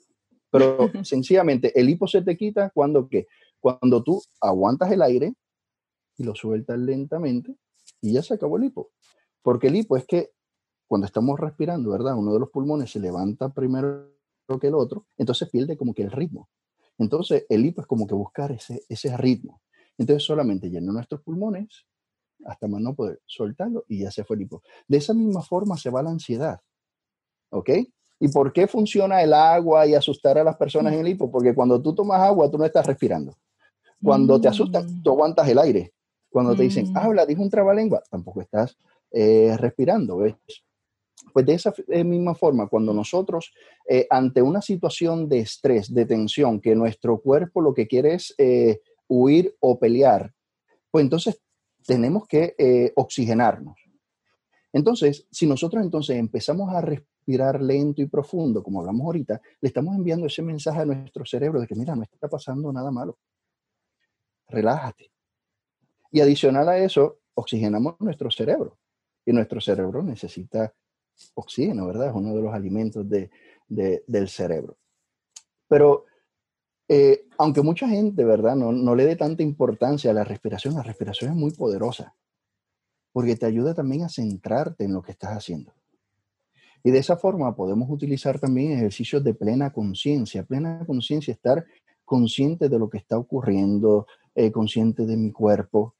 Pero 0.49 0.77
sencillamente, 1.03 1.77
el 1.79 1.89
hipo 1.89 2.07
se 2.07 2.21
te 2.21 2.37
quita 2.37 2.69
cuando 2.69 3.07
qué? 3.07 3.27
Cuando 3.59 4.03
tú 4.03 4.21
aguantas 4.41 4.91
el 4.91 5.01
aire 5.01 5.33
y 6.17 6.23
lo 6.23 6.35
sueltas 6.35 6.79
lentamente 6.79 7.55
y 8.01 8.13
ya 8.13 8.21
se 8.21 8.35
acabó 8.35 8.57
el 8.57 8.65
hipo. 8.65 8.91
Porque 9.41 9.67
el 9.67 9.75
hipo 9.75 9.97
es 9.97 10.05
que 10.05 10.31
cuando 10.87 11.05
estamos 11.05 11.39
respirando, 11.39 11.91
¿verdad? 11.91 12.15
Uno 12.15 12.33
de 12.33 12.39
los 12.39 12.49
pulmones 12.49 12.91
se 12.91 12.99
levanta 12.99 13.49
primero 13.49 14.15
que 14.59 14.67
el 14.67 14.75
otro, 14.75 15.07
entonces 15.17 15.49
pierde 15.49 15.77
como 15.77 15.93
que 15.93 16.03
el 16.03 16.11
ritmo. 16.11 16.49
Entonces 16.97 17.45
el 17.49 17.65
hipo 17.65 17.81
es 17.81 17.87
como 17.87 18.07
que 18.07 18.13
buscar 18.13 18.51
ese, 18.51 18.83
ese 18.87 19.15
ritmo. 19.17 19.61
Entonces 19.97 20.23
solamente 20.23 20.69
llena 20.69 20.91
nuestros 20.91 21.21
pulmones 21.21 21.85
hasta 22.45 22.67
más 22.67 22.81
no 22.81 22.93
poder 22.93 23.21
soltarlo 23.25 23.85
y 23.87 23.99
ya 23.99 24.11
se 24.11 24.23
fue 24.23 24.35
el 24.35 24.43
hipo. 24.43 24.61
De 24.87 24.97
esa 24.97 25.13
misma 25.13 25.41
forma 25.41 25.77
se 25.77 25.89
va 25.89 26.03
la 26.03 26.11
ansiedad. 26.11 26.59
¿Ok? 27.49 27.69
¿Y 28.19 28.27
por 28.29 28.53
qué 28.53 28.67
funciona 28.67 29.21
el 29.21 29.33
agua 29.33 29.85
y 29.87 29.93
asustar 29.93 30.37
a 30.37 30.43
las 30.43 30.55
personas 30.55 30.93
en 30.93 30.99
el 30.99 31.07
hipo? 31.07 31.29
Porque 31.29 31.53
cuando 31.53 31.81
tú 31.81 31.93
tomas 31.93 32.21
agua, 32.21 32.49
tú 32.49 32.57
no 32.57 32.65
estás 32.65 32.85
respirando. 32.85 33.35
Cuando 34.01 34.39
te 34.39 34.47
asustan, 34.47 34.85
mm. 34.85 35.03
tú 35.03 35.11
aguantas 35.11 35.47
el 35.47 35.59
aire. 35.59 35.93
Cuando 36.29 36.55
te 36.55 36.63
dicen, 36.63 36.91
mm. 36.91 36.97
habla, 36.97 37.25
dijo 37.25 37.41
un 37.41 37.49
trabalengua, 37.49 38.03
tampoco 38.09 38.41
estás 38.41 38.77
eh, 39.11 39.55
respirando. 39.57 40.17
¿ves? 40.17 40.35
Pues 41.33 41.45
de 41.45 41.53
esa 41.53 41.73
eh, 41.87 42.03
misma 42.03 42.35
forma, 42.35 42.67
cuando 42.67 42.93
nosotros, 42.93 43.53
eh, 43.89 44.07
ante 44.09 44.41
una 44.41 44.61
situación 44.61 45.27
de 45.29 45.39
estrés, 45.39 45.93
de 45.93 46.05
tensión, 46.05 46.59
que 46.59 46.75
nuestro 46.75 47.21
cuerpo 47.21 47.61
lo 47.61 47.73
que 47.73 47.87
quiere 47.87 48.15
es 48.15 48.33
eh, 48.37 48.81
huir 49.07 49.55
o 49.59 49.79
pelear, 49.79 50.33
pues 50.91 51.03
entonces 51.03 51.41
tenemos 51.85 52.27
que 52.27 52.91
oxigenarnos. 52.95 53.75
Entonces, 54.73 55.27
si 55.29 55.45
nosotros 55.45 55.83
entonces 55.83 56.17
empezamos 56.17 56.73
a 56.73 56.81
respirar 56.81 57.61
lento 57.61 58.01
y 58.01 58.07
profundo, 58.07 58.63
como 58.63 58.79
hablamos 58.79 59.05
ahorita, 59.05 59.39
le 59.61 59.67
estamos 59.67 59.95
enviando 59.95 60.25
ese 60.25 60.41
mensaje 60.41 60.79
a 60.79 60.85
nuestro 60.85 61.25
cerebro 61.25 61.61
de 61.61 61.67
que, 61.67 61.75
mira, 61.75 61.95
no 61.95 62.03
está 62.03 62.27
pasando 62.27 62.73
nada 62.73 62.91
malo. 62.91 63.19
Relájate. 64.47 65.11
Y 66.11 66.21
adicional 66.21 66.69
a 66.69 66.77
eso, 66.77 67.19
oxigenamos 67.35 67.95
nuestro 67.99 68.31
cerebro. 68.31 68.79
Y 69.25 69.33
nuestro 69.33 69.59
cerebro 69.59 70.01
necesita 70.01 70.73
oxígeno, 71.33 71.87
¿verdad? 71.87 72.09
Es 72.09 72.15
uno 72.15 72.35
de 72.35 72.41
los 72.41 72.53
alimentos 72.53 73.05
del 73.07 74.29
cerebro. 74.29 74.77
Pero 75.67 76.05
eh, 76.87 77.25
aunque 77.37 77.61
mucha 77.61 77.87
gente, 77.87 78.23
¿verdad? 78.23 78.55
No, 78.55 78.71
no, 78.71 78.95
le 78.95 79.05
dé 79.05 79.15
tanta 79.15 79.43
importancia 79.43 80.11
a 80.11 80.13
la 80.13 80.23
respiración, 80.23 80.75
la 80.75 80.83
respiración 80.83 81.31
es 81.31 81.37
muy 81.37 81.51
poderosa, 81.51 82.15
porque 83.11 83.35
te 83.35 83.45
ayuda 83.45 83.73
también 83.73 84.03
a 84.03 84.09
centrarte 84.09 84.83
en 84.83 84.93
lo 84.93 85.01
que 85.01 85.11
estás 85.11 85.31
haciendo. 85.31 85.73
Y 86.83 86.91
de 86.91 86.99
esa 86.99 87.17
forma 87.17 87.55
podemos 87.55 87.89
utilizar 87.89 88.39
también 88.39 88.73
ejercicios 88.73 89.23
de 89.23 89.33
plena 89.33 89.73
conciencia. 89.73 90.43
Plena 90.43 90.85
conciencia, 90.85 91.31
estar 91.31 91.65
consciente 92.03 92.69
de 92.69 92.77
lo 92.77 92.91
que 92.91 92.99
está 92.99 93.17
ocurriendo, 93.17 94.05
eh, 94.35 94.51
consciente 94.51 95.07
de 95.07 95.17
mi 95.17 95.31
cuerpo. 95.31 95.95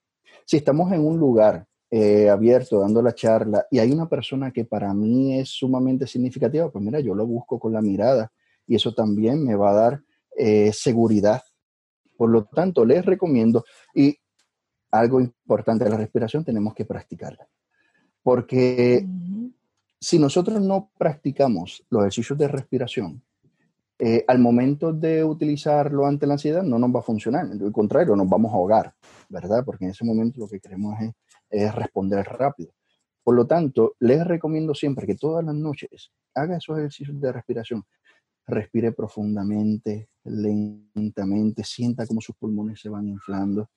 Si 0.46 0.58
estamos 0.58 0.92
en 0.92 1.04
un 1.04 1.18
lugar 1.18 1.68
eh, 1.92 2.30
abierto, 2.30 2.80
dando 2.80 3.02
la 3.02 3.14
charla, 3.14 3.66
y 3.70 3.80
hay 3.80 3.92
una 3.92 4.10
persona 4.10 4.52
que 4.52 4.66
para 4.66 4.94
mí 4.94 5.40
es 5.40 5.50
sumamente 5.50 6.08
significativa, 6.08 6.70
pues 6.72 6.84
mira, 6.84 7.00
yo 7.00 7.14
lo 7.14 7.26
busco 7.26 7.60
con 7.60 7.74
la 7.74 7.82
mirada 7.82 8.32
y 8.68 8.76
eso 8.76 8.94
también 8.94 9.44
me 9.44 9.56
va 9.56 9.72
a 9.72 9.74
dar 9.74 10.04
eh, 10.38 10.72
seguridad. 10.74 11.42
Por 12.18 12.30
lo 12.30 12.46
tanto, 12.46 12.86
les 12.86 13.06
recomiendo, 13.06 13.64
y 13.94 14.18
algo 14.92 15.20
importante 15.20 15.84
de 15.84 15.90
la 15.90 15.98
respiración, 15.98 16.44
tenemos 16.44 16.74
que 16.74 16.86
practicarla. 16.86 17.48
Porque 18.24 19.06
si 20.00 20.18
nosotros 20.18 20.62
no 20.62 20.92
practicamos 20.98 21.86
los 21.90 22.02
ejercicios 22.02 22.40
de 22.40 22.48
respiración, 22.48 23.22
eh, 23.98 24.26
al 24.28 24.40
momento 24.40 24.92
de 24.92 25.24
utilizarlo 25.24 26.06
ante 26.06 26.28
la 26.28 26.34
ansiedad 26.34 26.64
no 26.64 26.78
nos 26.78 26.94
va 26.94 27.00
a 27.00 27.04
funcionar, 27.04 27.46
al 27.46 27.72
contrario, 27.72 28.16
nos 28.16 28.28
vamos 28.28 28.52
a 28.52 28.56
ahogar, 28.56 28.94
¿verdad? 29.30 29.64
Porque 29.64 29.86
en 29.86 29.92
ese 29.92 30.04
momento 30.04 30.42
lo 30.42 30.48
que 30.50 30.60
queremos 30.60 31.00
es 31.00 31.14
es 31.50 31.74
responder 31.74 32.26
rápido. 32.26 32.74
Por 33.24 33.36
lo 33.36 33.48
tanto, 33.48 33.96
les 34.00 34.26
recomiendo 34.26 34.76
siempre 34.76 35.08
que 35.08 35.16
todas 35.16 35.44
las 35.44 35.56
noches 35.56 36.12
haga 36.36 36.58
esos 36.58 36.78
ejercicios 36.78 37.20
de 37.20 37.32
respiración. 37.32 37.84
Respire 38.46 38.92
profundamente, 38.92 40.10
lentamente, 40.24 41.64
sienta 41.64 42.06
cómo 42.06 42.22
sus 42.22 42.36
pulmones 42.36 42.80
se 42.80 42.90
van 42.90 43.08
inflando. 43.08 43.70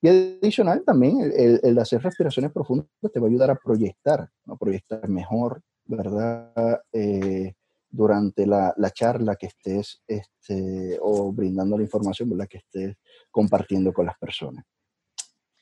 Y 0.00 0.08
adicional 0.08 0.82
también, 0.84 1.32
el, 1.36 1.78
hacer 1.78 2.02
respiraciones 2.02 2.50
profundas 2.50 2.88
te 3.12 3.20
va 3.20 3.26
a 3.26 3.28
ayudar 3.30 3.50
a 3.50 3.56
proyectar, 3.56 4.30
a 4.46 4.56
proyectar 4.56 5.06
mejor, 5.08 5.62
¿verdad? 5.84 6.80
Eh, 6.92 7.52
durante 7.90 8.46
la, 8.46 8.74
charla 8.92 9.36
que 9.36 9.46
estés 9.46 10.02
este, 10.06 10.98
o 11.00 11.32
brindando 11.32 11.76
la 11.76 11.84
información, 11.84 12.30
¿verdad? 12.30 12.48
Que 12.48 12.58
estés 12.58 12.96
compartiendo 13.30 13.92
con 13.92 14.06
las 14.06 14.18
personas. 14.18 14.64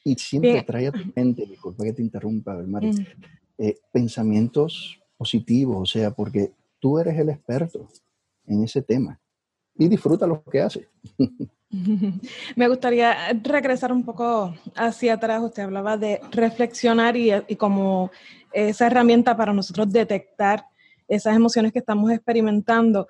Y 0.07 0.15
siempre 0.15 0.63
trae 0.63 0.87
a 0.87 0.93
tu 0.93 1.01
mente, 1.17 1.45
disculpa 1.45 1.83
que 1.83 1.93
te 1.93 2.01
interrumpa, 2.01 2.55
Mari, 2.55 2.93
mm. 2.93 3.07
eh, 3.59 3.77
pensamientos 3.91 5.01
positivos, 5.17 5.79
o 5.83 5.85
sea, 5.85 6.13
porque 6.13 6.53
tú 6.79 7.01
eres 7.01 7.19
el 7.19 7.29
experto 7.29 7.89
en 8.47 8.63
ese 8.63 8.83
tema 8.83 9.19
y 9.77 9.89
disfruta 9.89 10.25
lo 10.29 10.45
que 10.45 10.61
haces. 10.61 10.87
Me 12.55 12.69
gustaría 12.69 13.17
regresar 13.43 13.91
un 13.93 14.05
poco 14.05 14.55
hacia 14.77 15.15
atrás. 15.15 15.43
Usted 15.43 15.65
hablaba 15.65 15.97
de 15.97 16.21
reflexionar 16.31 17.17
y, 17.17 17.33
y, 17.49 17.57
como 17.57 18.13
esa 18.53 18.87
herramienta 18.87 19.37
para 19.37 19.53
nosotros 19.53 19.93
detectar 19.93 20.67
esas 21.09 21.35
emociones 21.35 21.73
que 21.73 21.81
estamos 21.81 22.13
experimentando. 22.13 23.09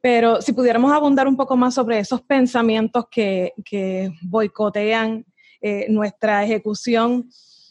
Pero 0.00 0.40
si 0.40 0.54
pudiéramos 0.54 0.90
abundar 0.90 1.28
un 1.28 1.36
poco 1.36 1.54
más 1.54 1.74
sobre 1.74 1.98
esos 1.98 2.22
pensamientos 2.22 3.04
que, 3.10 3.52
que 3.62 4.10
boicotean 4.22 5.26
eh, 5.62 5.86
nuestra 5.90 6.42
ejecución, 6.42 7.28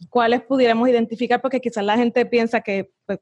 cuáles 0.10 0.43
pudiéramos 0.43 0.88
identificar, 0.88 1.41
porque 1.41 1.60
quizás 1.60 1.84
la 1.84 1.98
gente 1.98 2.24
piensa 2.27 2.62
que, 2.62 2.91
pues, 3.03 3.19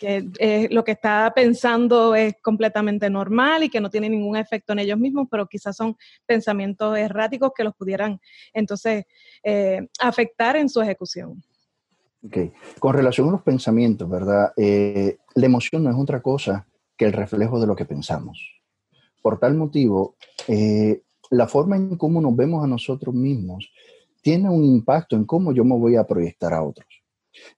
eh, 0.00 0.66
lo 0.72 0.82
que 0.82 0.92
está 0.92 1.32
pensando 1.34 2.16
es 2.16 2.34
completamente 2.42 3.08
normal 3.08 3.62
y 3.62 3.68
que 3.68 3.80
no 3.80 3.90
tiene 3.90 4.08
ningún 4.08 4.36
efecto 4.36 4.72
en 4.72 4.80
ellos 4.80 4.98
mismos, 4.98 5.28
pero 5.30 5.46
quizás 5.46 5.76
son 5.76 5.96
pensamientos 6.26 6.98
erráticos 6.98 7.52
que 7.56 7.62
los 7.62 7.76
pudieran 7.76 8.20
entonces 8.52 9.04
eh, 9.44 9.86
afectar 10.00 10.56
en 10.56 10.68
su 10.68 10.80
ejecución. 10.80 11.40
Con 12.80 12.94
relación 12.94 13.28
a 13.28 13.32
los 13.32 13.42
pensamientos, 13.42 14.10
¿verdad? 14.10 14.52
la 14.56 15.46
emoción 15.46 15.84
no 15.84 15.90
es 15.90 15.96
otra 15.96 16.20
cosa 16.20 16.66
que 16.96 17.04
el 17.04 17.12
reflejo 17.12 17.60
de 17.60 17.68
lo 17.68 17.76
que 17.76 17.84
pensamos. 17.84 18.60
Por 19.22 19.38
tal 19.38 19.54
motivo, 19.54 20.16
la 21.30 21.46
forma 21.46 21.76
en 21.76 21.96
cómo 21.96 22.20
nos 22.20 22.34
vemos 22.34 22.64
a 22.64 22.66
nosotros 22.66 23.14
mismos 23.14 23.70
tiene 24.22 24.50
un 24.50 24.64
impacto 24.64 25.16
en 25.16 25.24
cómo 25.24 25.52
yo 25.52 25.64
me 25.64 25.76
voy 25.76 25.96
a 25.96 26.04
proyectar 26.04 26.52
a 26.52 26.62
otros. 26.62 26.86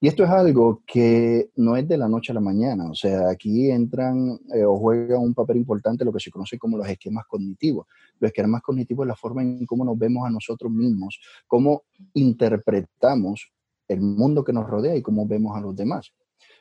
Y 0.01 0.09
esto 0.09 0.25
es 0.25 0.31
algo 0.31 0.83
que 0.87 1.51
no 1.57 1.77
es 1.77 1.87
de 1.89 1.97
la 1.97 2.09
noche 2.09 2.33
a 2.33 2.35
la 2.35 2.41
mañana, 2.41 2.91
o 2.91 2.95
sea, 2.95 3.31
aquí 3.31 3.71
entran 3.71 4.39
eh, 4.55 4.65
o 4.65 4.79
juegan 4.79 5.21
un 5.21 5.35
papel 5.35 5.57
importante 5.57 6.05
lo 6.05 6.13
que 6.13 6.21
se 6.21 6.31
conoce 6.31 6.59
como 6.59 6.77
los 6.77 6.89
esquemas 6.89 7.25
cognitivos. 7.27 7.87
Los 8.19 8.31
esquemas 8.31 8.63
cognitivos 8.63 9.05
es 9.05 9.09
la 9.09 9.17
forma 9.17 9.43
en 9.43 9.65
cómo 9.67 9.85
nos 9.85 9.99
vemos 9.99 10.27
a 10.27 10.31
nosotros 10.31 10.71
mismos, 10.71 11.21
cómo 11.47 11.85
interpretamos 12.15 13.53
el 13.89 14.01
mundo 14.01 14.45
que 14.45 14.53
nos 14.53 14.69
rodea 14.69 14.97
y 14.97 15.03
cómo 15.03 15.27
vemos 15.27 15.57
a 15.57 15.61
los 15.61 15.75
demás. 15.75 16.13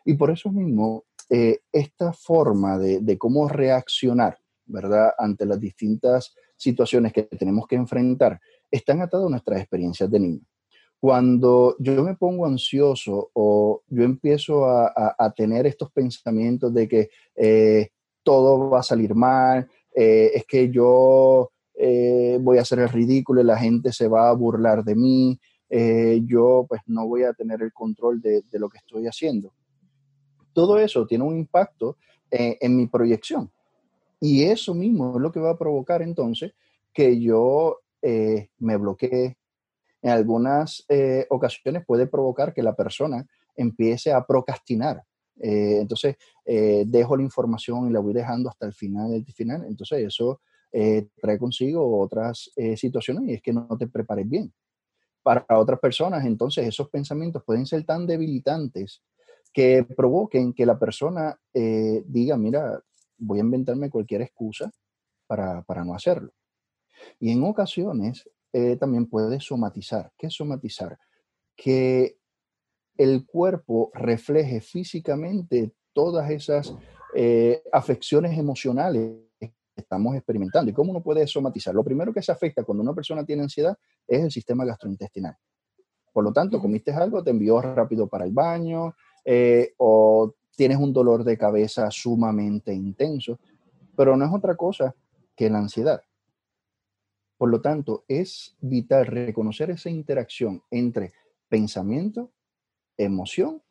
Y 0.06 0.14
por 0.16 0.32
eso 0.32 0.52
mismo, 0.52 1.06
eh, 1.30 1.60
esta 1.72 2.12
forma 2.12 2.78
de, 2.78 3.02
de 3.02 3.18
cómo 3.18 3.48
reaccionar, 3.48 4.38
¿verdad?, 4.66 5.12
ante 5.18 5.46
las 5.46 5.60
distintas 5.60 6.34
situaciones 6.58 7.14
que 7.14 7.24
tenemos 7.24 7.68
que 7.68 7.76
enfrentar, 7.76 8.40
están 8.72 9.02
atadas 9.02 9.28
a 9.28 9.30
nuestras 9.30 9.60
experiencias 9.60 10.10
de 10.10 10.20
niño 10.20 10.42
cuando 11.00 11.78
yo 11.80 12.04
me 12.04 12.16
pongo 12.16 12.46
ansioso 12.46 13.32
o 13.34 13.84
yo 13.88 14.04
empiezo 14.04 14.66
a, 14.66 15.34
tener 15.36 15.66
estos 15.66 15.92
pensamientos 15.92 16.74
de 16.74 16.88
que 16.88 17.10
eh, 17.36 17.90
todo 18.22 18.70
va 18.70 18.82
a 18.82 18.84
salir 18.84 19.16
mal, 19.16 19.70
eh, 19.96 20.32
es 20.34 20.46
que 20.46 20.70
yo 20.70 21.52
eh, 21.74 22.38
voy 22.42 22.58
a 22.58 22.62
hacer 22.62 22.80
el 22.80 22.90
ridículo 22.90 23.40
y 23.40 23.46
la 23.46 23.58
gente 23.58 23.94
se 23.94 24.10
va 24.10 24.30
a 24.30 24.34
burlar 24.34 24.84
de 24.84 24.96
mí, 24.96 25.40
yo 26.26 26.66
pues 26.68 26.82
no 26.88 27.08
voy 27.08 27.24
a 27.24 27.34
tener 27.34 27.62
el 27.62 27.72
control 27.72 28.20
de, 28.20 28.44
lo 28.54 28.70
que 28.70 28.80
estoy 28.80 29.06
haciendo. 29.06 29.54
Todo 30.52 30.80
eso 30.80 31.06
tiene 31.06 31.24
un 31.24 31.38
impacto 31.38 31.96
en 32.32 32.76
mi 32.76 32.88
proyección. 32.88 33.52
Y 34.20 34.44
eso 34.46 34.74
mismo 34.74 35.16
es 35.16 35.22
lo 35.22 35.32
que 35.32 35.40
va 35.40 35.52
a 35.52 35.58
provocar 35.60 36.02
entonces 36.02 36.54
que 36.92 37.20
yo 37.22 37.82
me 38.02 38.78
bloquee, 38.78 39.38
en 40.02 40.12
algunas 40.12 40.86
eh, 40.88 41.26
ocasiones 41.30 41.86
puede 41.86 42.08
provocar 42.08 42.54
que 42.54 42.64
la 42.64 42.76
persona 42.76 43.26
empiece 43.56 44.12
a 44.12 44.26
procrastinar. 44.26 45.04
Eh, 45.42 45.80
entonces, 45.82 46.16
eh, 46.46 46.84
dejo 46.88 47.18
la 47.18 47.24
información 47.24 47.90
y 47.90 47.94
la 47.94 48.00
voy 48.00 48.14
dejando 48.14 48.50
hasta 48.50 48.66
el 48.66 48.74
final 48.74 49.12
del 49.12 49.26
final. 49.34 49.66
Entonces, 49.68 50.06
eso 50.06 50.42
trae 50.72 51.40
consigo 51.40 52.00
otras 52.00 52.52
situaciones 52.76 53.28
y 53.28 53.34
es 53.34 53.42
que 53.42 53.52
no 53.52 53.68
te 53.76 53.88
prepares 53.88 54.30
bien. 54.30 54.54
Para 55.24 55.44
otras 55.58 55.80
personas, 55.80 56.24
entonces, 56.24 56.68
esos 56.68 56.90
pensamientos 56.92 57.44
pueden 57.44 57.66
ser 57.66 57.84
tan 57.86 58.06
debilitantes 58.06 59.02
que 59.52 59.84
provoquen 59.84 60.54
que 60.54 60.68
la 60.68 60.78
persona 60.78 61.36
diga, 61.52 62.38
mira, 62.38 62.80
voy 63.18 63.40
a 63.40 63.42
inventarme 63.42 63.90
cualquier 63.90 64.22
excusa 64.22 64.72
para, 65.26 65.64
para 65.64 65.84
no 65.84 65.96
hacerlo. 65.96 66.32
Y 67.20 67.32
en 67.32 67.44
ocasiones 67.44 68.30
eh, 68.54 68.76
también 68.78 69.06
puede 69.06 69.40
somatizar. 69.40 70.12
¿Qué 70.18 70.28
es 70.28 70.34
somatizar? 70.34 70.98
Que 71.56 72.18
el 72.98 73.26
cuerpo 73.26 73.92
refleje 73.94 74.62
físicamente 74.62 75.74
todas 75.94 76.30
esas 76.30 76.76
eh, 77.16 77.62
afecciones 77.72 78.38
emocionales 78.38 79.18
que 79.40 79.54
estamos 79.76 80.16
experimentando. 80.16 80.70
¿Y 80.70 80.74
cómo 80.74 80.92
uno 80.92 81.02
puede 81.02 81.26
somatizar? 81.28 81.74
Lo 81.74 81.84
primero 81.84 82.14
que 82.14 82.22
se 82.22 82.32
afecta 82.32 82.64
cuando 82.64 82.84
una 82.84 82.94
persona 82.94 83.26
tiene 83.26 83.44
ansiedad 83.44 83.78
es 84.08 84.24
el 84.24 84.32
sistema 84.32 84.66
gastrointestinal. 84.66 85.36
Por 86.12 86.24
lo 86.24 86.34
tanto, 86.34 86.60
comiste 86.60 86.92
algo, 86.92 87.24
te 87.24 87.30
envió 87.30 87.62
rápido 87.62 88.08
para 88.08 88.26
el 88.26 88.32
baño 88.32 88.96
eh, 89.24 89.74
o 89.78 90.34
tienes 90.56 90.78
un 90.78 90.92
dolor 90.92 91.24
de 91.24 91.38
cabeza 91.38 91.90
sumamente 91.92 92.74
intenso, 92.74 93.40
pero 93.96 94.18
no 94.18 94.26
es 94.26 94.32
otra 94.34 94.56
cosa 94.56 94.94
que 95.36 95.50
la 95.50 95.60
ansiedad. 95.60 96.02
Por 97.40 97.50
lo 97.50 97.62
tanto, 97.62 98.04
es 98.10 98.58
vital 98.60 99.06
reconocer 99.06 99.70
esa 99.70 99.90
interacción 99.90 100.62
entre 100.70 101.14
pensamiento, 101.48 102.34
emoción 102.98 103.62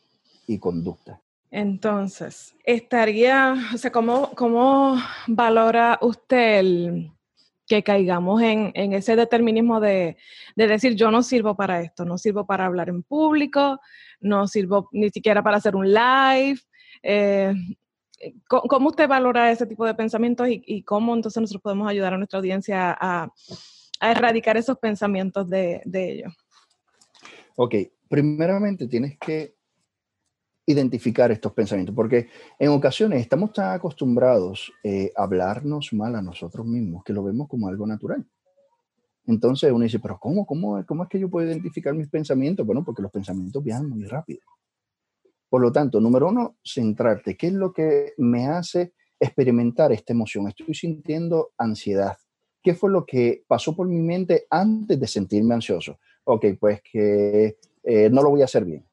y 0.46 0.58
conducta. 0.58 1.20
Entonces, 1.50 2.56
estaría, 2.64 3.56
o 3.74 3.76
sea, 3.76 3.92
¿cómo, 3.92 4.30
cómo 4.34 4.96
valora 5.26 5.98
usted 6.00 6.64
que 7.66 7.82
caigamos 7.82 8.40
en, 8.40 8.72
ese 8.94 9.16
determinismo 9.16 9.80
de, 9.80 10.16
decir 10.56 10.94
yo 10.94 11.10
no 11.10 11.22
sirvo 11.22 11.54
para 11.54 11.82
esto, 11.82 12.06
no 12.06 12.16
sirvo 12.16 12.46
para 12.46 12.64
hablar 12.64 12.88
en 12.88 13.02
público, 13.02 13.80
no 14.18 14.48
sirvo 14.48 14.88
ni 14.92 15.10
siquiera 15.10 15.42
para 15.42 15.58
hacer 15.58 15.76
un 15.76 15.92
live. 15.92 16.58
Eh, 17.02 17.52
¿Cómo 18.48 18.88
usted 18.88 19.08
valora 19.08 19.50
ese 19.50 19.66
tipo 19.66 19.86
de 19.86 19.94
pensamientos 19.94 20.48
y, 20.50 20.82
cómo 20.82 21.14
entonces 21.14 21.40
nosotros 21.40 21.62
podemos 21.62 21.88
ayudar 21.88 22.14
a 22.14 22.18
nuestra 22.18 22.38
audiencia 22.38 22.96
a, 22.98 23.32
erradicar 24.00 24.56
esos 24.56 24.78
pensamientos 24.78 25.48
de, 25.48 25.82
ellos? 25.92 26.32
Ok, 27.56 27.74
primeramente 28.08 28.86
tienes 28.86 29.18
que 29.18 29.56
identificar 30.66 31.30
estos 31.32 31.52
pensamientos, 31.52 31.94
porque 31.94 32.28
en 32.58 32.70
ocasiones 32.70 33.20
estamos 33.20 33.52
tan 33.52 33.72
acostumbrados 33.72 34.72
eh, 34.84 35.12
a 35.16 35.22
hablarnos 35.22 35.92
mal 35.92 36.14
a 36.14 36.22
nosotros 36.22 36.66
mismos 36.66 37.02
que 37.04 37.12
lo 37.12 37.24
vemos 37.24 37.48
como 37.48 37.68
algo 37.68 37.86
natural. 37.86 38.26
Entonces 39.26 39.70
uno 39.72 39.84
dice, 39.84 39.98
pero 39.98 40.18
¿cómo, 40.18 40.46
cómo, 40.46 40.84
cómo 40.86 41.02
es 41.02 41.08
que 41.08 41.18
yo 41.18 41.28
puedo 41.28 41.46
identificar 41.46 41.94
mis 41.94 42.08
pensamientos? 42.08 42.66
Bueno, 42.66 42.84
porque 42.84 43.02
los 43.02 43.10
pensamientos 43.10 43.62
viajan 43.62 43.88
muy 43.88 44.04
rápido. 44.04 44.40
Por 45.48 45.62
lo 45.62 45.72
tanto, 45.72 46.00
número 46.00 46.28
uno, 46.28 46.56
centrarte. 46.62 47.36
¿Qué 47.36 47.48
es 47.48 47.52
lo 47.54 47.72
que 47.72 48.12
me 48.18 48.46
hace 48.46 48.92
experimentar 49.18 49.92
esta 49.92 50.12
emoción? 50.12 50.48
Estoy 50.48 50.74
sintiendo 50.74 51.52
ansiedad. 51.56 52.16
¿Qué 52.62 52.74
fue 52.74 52.90
lo 52.90 53.06
que 53.06 53.44
pasó 53.46 53.74
por 53.74 53.88
mi 53.88 54.00
mente 54.00 54.46
antes 54.50 55.00
de 55.00 55.06
sentirme 55.06 55.54
ansioso? 55.54 55.98
Ok, 56.24 56.46
pues 56.60 56.82
que 56.82 57.56
eh, 57.82 58.10
no 58.10 58.22
lo 58.22 58.30
voy 58.30 58.42
a 58.42 58.44
hacer 58.44 58.64
bien. 58.64 58.86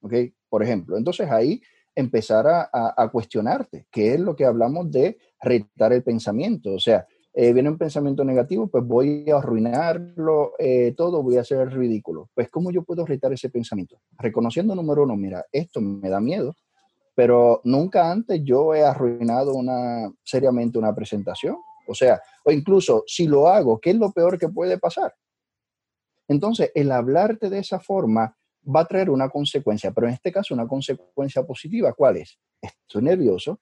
Ok, 0.00 0.14
por 0.48 0.62
ejemplo. 0.62 0.96
Entonces 0.96 1.30
ahí 1.30 1.62
empezar 1.94 2.46
a, 2.46 2.70
a, 2.72 3.10
cuestionarte, 3.10 3.86
qué 3.90 4.14
es 4.14 4.20
lo 4.20 4.34
que 4.34 4.46
hablamos 4.46 4.90
de 4.90 5.18
retar 5.40 5.92
el 5.92 6.02
pensamiento. 6.02 6.72
O 6.72 6.80
sea, 6.80 7.06
eh, 7.34 7.52
viene 7.52 7.70
un 7.70 7.78
pensamiento 7.78 8.24
negativo, 8.24 8.68
pues 8.68 8.84
voy 8.84 9.28
a 9.30 9.38
arruinarlo 9.38 10.52
eh, 10.58 10.92
todo, 10.96 11.22
voy 11.22 11.38
a 11.38 11.40
hacer 11.40 11.60
el 11.60 11.70
ridículo. 11.70 12.28
Pues, 12.34 12.50
¿cómo 12.50 12.70
yo 12.70 12.82
puedo 12.82 13.06
retar 13.06 13.32
ese 13.32 13.48
pensamiento? 13.48 14.00
Reconociendo, 14.18 14.74
número 14.74 15.04
uno, 15.04 15.16
mira, 15.16 15.46
esto 15.50 15.80
me 15.80 16.10
da 16.10 16.20
miedo, 16.20 16.54
pero 17.14 17.62
nunca 17.64 18.10
antes 18.10 18.42
yo 18.44 18.74
he 18.74 18.84
arruinado 18.84 19.54
una, 19.54 20.12
seriamente 20.22 20.78
una 20.78 20.94
presentación. 20.94 21.56
O 21.88 21.94
sea, 21.94 22.20
o 22.44 22.52
incluso 22.52 23.02
si 23.06 23.26
lo 23.26 23.48
hago, 23.48 23.80
¿qué 23.80 23.90
es 23.90 23.96
lo 23.96 24.12
peor 24.12 24.38
que 24.38 24.48
puede 24.48 24.78
pasar? 24.78 25.14
Entonces, 26.28 26.70
el 26.74 26.92
hablarte 26.92 27.50
de 27.50 27.58
esa 27.58 27.80
forma 27.80 28.36
va 28.64 28.80
a 28.80 28.86
traer 28.86 29.10
una 29.10 29.28
consecuencia, 29.28 29.90
pero 29.90 30.06
en 30.06 30.14
este 30.14 30.30
caso 30.30 30.54
una 30.54 30.68
consecuencia 30.68 31.42
positiva. 31.44 31.92
¿Cuál 31.94 32.18
es? 32.18 32.38
Estoy 32.60 33.02
nervioso, 33.02 33.60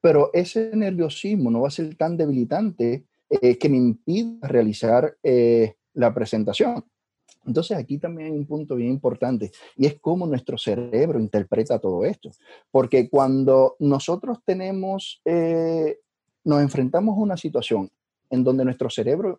pero 0.00 0.30
ese 0.32 0.70
nerviosismo 0.74 1.50
no 1.50 1.62
va 1.62 1.68
a 1.68 1.72
ser 1.72 1.94
tan 1.96 2.16
debilitante 2.16 3.04
eh, 3.28 3.58
que 3.58 3.68
me 3.68 3.76
impida 3.76 4.46
realizar 4.46 5.16
eh, 5.22 5.74
la 5.94 6.14
presentación. 6.14 6.84
Entonces 7.44 7.76
aquí 7.76 7.98
también 7.98 8.32
hay 8.32 8.38
un 8.38 8.46
punto 8.46 8.74
bien 8.76 8.90
importante 8.90 9.52
y 9.76 9.86
es 9.86 9.98
cómo 10.00 10.26
nuestro 10.26 10.58
cerebro 10.58 11.18
interpreta 11.18 11.78
todo 11.78 12.04
esto. 12.04 12.30
Porque 12.70 13.08
cuando 13.08 13.76
nosotros 13.78 14.38
tenemos, 14.44 15.20
eh, 15.24 15.98
nos 16.44 16.60
enfrentamos 16.60 17.16
a 17.16 17.20
una 17.20 17.36
situación 17.36 17.90
en 18.30 18.44
donde 18.44 18.64
nuestro 18.64 18.90
cerebro 18.90 19.38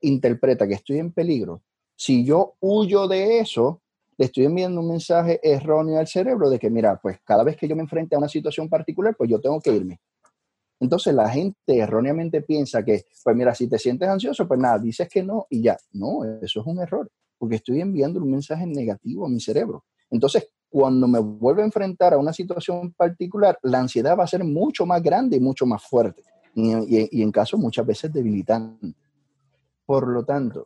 interpreta 0.00 0.68
que 0.68 0.74
estoy 0.74 0.98
en 0.98 1.10
peligro, 1.10 1.62
si 1.96 2.24
yo 2.24 2.54
huyo 2.60 3.08
de 3.08 3.40
eso, 3.40 3.82
le 4.18 4.26
estoy 4.26 4.44
enviando 4.44 4.80
un 4.80 4.88
mensaje 4.88 5.40
erróneo 5.42 5.98
al 5.98 6.06
cerebro 6.06 6.48
de 6.48 6.58
que, 6.58 6.70
mira, 6.70 6.98
pues 7.00 7.18
cada 7.24 7.44
vez 7.44 7.56
que 7.56 7.68
yo 7.68 7.76
me 7.76 7.82
enfrente 7.82 8.14
a 8.14 8.18
una 8.18 8.28
situación 8.28 8.68
particular, 8.68 9.14
pues 9.16 9.30
yo 9.30 9.40
tengo 9.40 9.60
que 9.60 9.74
irme. 9.74 10.00
Entonces 10.80 11.14
la 11.14 11.28
gente 11.28 11.78
erróneamente 11.78 12.42
piensa 12.42 12.84
que, 12.84 13.04
pues 13.24 13.36
mira, 13.36 13.54
si 13.54 13.68
te 13.68 13.78
sientes 13.78 14.08
ansioso, 14.08 14.46
pues 14.46 14.60
nada, 14.60 14.78
dices 14.78 15.08
que 15.08 15.22
no 15.22 15.46
y 15.50 15.62
ya. 15.62 15.76
No, 15.92 16.24
eso 16.42 16.60
es 16.60 16.66
un 16.66 16.80
error, 16.80 17.10
porque 17.38 17.56
estoy 17.56 17.80
enviando 17.80 18.20
un 18.20 18.30
mensaje 18.30 18.66
negativo 18.66 19.26
a 19.26 19.28
mi 19.28 19.40
cerebro. 19.40 19.84
Entonces, 20.10 20.48
cuando 20.68 21.08
me 21.08 21.18
vuelvo 21.18 21.62
a 21.62 21.64
enfrentar 21.64 22.12
a 22.14 22.18
una 22.18 22.32
situación 22.32 22.92
particular, 22.92 23.58
la 23.62 23.80
ansiedad 23.80 24.18
va 24.18 24.24
a 24.24 24.28
ser 24.28 24.44
mucho 24.44 24.84
más 24.86 25.02
grande 25.02 25.36
y 25.36 25.40
mucho 25.40 25.66
más 25.66 25.82
fuerte. 25.82 26.22
Y, 26.54 27.18
y 27.18 27.22
en 27.22 27.32
caso 27.32 27.58
muchas 27.58 27.86
veces 27.86 28.12
debilitante. 28.12 28.94
Por 29.84 30.08
lo 30.08 30.24
tanto, 30.24 30.64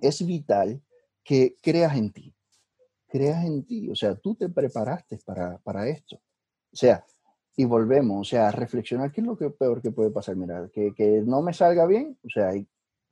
es 0.00 0.24
vital 0.24 0.80
que 1.22 1.56
creas 1.60 1.96
en 1.96 2.10
ti, 2.10 2.34
creas 3.08 3.44
en 3.44 3.64
ti, 3.64 3.90
o 3.90 3.94
sea, 3.94 4.14
tú 4.14 4.34
te 4.34 4.48
preparaste 4.48 5.18
para, 5.24 5.58
para 5.58 5.88
esto. 5.88 6.16
O 6.16 6.76
sea, 6.76 7.04
y 7.56 7.64
volvemos, 7.64 8.20
o 8.20 8.24
sea, 8.24 8.48
a 8.48 8.52
reflexionar 8.52 9.10
qué 9.10 9.20
es 9.20 9.26
lo 9.26 9.36
que 9.36 9.50
peor 9.50 9.82
que 9.82 9.90
puede 9.90 10.10
pasar. 10.10 10.36
Mira, 10.36 10.68
que, 10.72 10.94
que 10.94 11.22
no 11.26 11.42
me 11.42 11.52
salga 11.52 11.86
bien, 11.86 12.16
o 12.24 12.28
sea, 12.28 12.52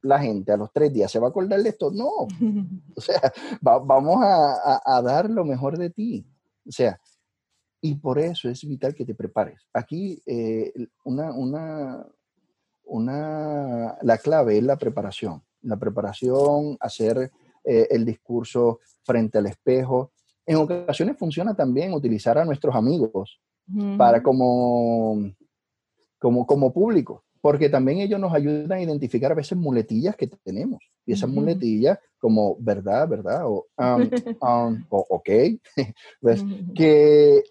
la 0.02 0.20
gente 0.20 0.52
a 0.52 0.56
los 0.56 0.72
tres 0.72 0.92
días 0.92 1.10
se 1.10 1.18
va 1.18 1.26
a 1.26 1.30
acordar 1.30 1.60
de 1.60 1.68
esto. 1.68 1.90
No, 1.90 2.08
o 2.08 3.00
sea, 3.00 3.20
vamos 3.60 4.18
a, 4.22 4.80
a, 4.84 5.02
dar 5.02 5.28
lo 5.28 5.44
mejor 5.44 5.76
de 5.78 5.90
ti. 5.90 6.24
O 6.66 6.70
sea, 6.70 7.00
y 7.80 7.96
por 7.96 8.18
eso 8.18 8.48
es 8.48 8.64
vital 8.66 8.94
que 8.94 9.04
te 9.04 9.14
prepares. 9.14 9.66
Aquí 9.72 10.22
eh, 10.26 10.72
una, 11.04 11.32
una, 11.32 12.06
una, 12.84 13.98
la 14.02 14.18
clave 14.18 14.58
es 14.58 14.64
la 14.64 14.76
preparación. 14.76 15.42
La 15.62 15.76
preparación, 15.76 16.76
hacer 16.80 17.32
eh, 17.66 17.88
el 17.90 18.04
discurso 18.04 18.80
frente 19.02 19.38
al 19.38 19.46
espejo. 19.46 20.12
En 20.46 20.56
ocasiones 20.56 21.16
funciona 21.18 21.54
también 21.54 21.92
utilizar 21.92 22.38
a 22.38 22.44
nuestros 22.44 22.74
amigos 22.74 23.40
para 23.98 24.22
como, 24.22 25.32
como, 26.20 26.46
como 26.46 26.72
público, 26.72 27.24
porque 27.40 27.68
también 27.68 27.98
ellos 27.98 28.20
nos 28.20 28.32
ayudan 28.32 28.78
a 28.78 28.82
identificar 28.82 29.32
a 29.32 29.34
veces 29.34 29.58
muletillas 29.58 30.14
que 30.14 30.28
tenemos. 30.28 30.80
Y 31.04 31.12
esas 31.12 31.28
muletillas 31.28 31.98
como 32.18 32.56
verdad, 32.60 33.08
verdad, 33.08 33.46
o, 33.46 33.66
um, 33.76 34.10
um, 34.40 34.84
o 34.88 35.06
ok, 35.10 35.28
que 36.76 37.42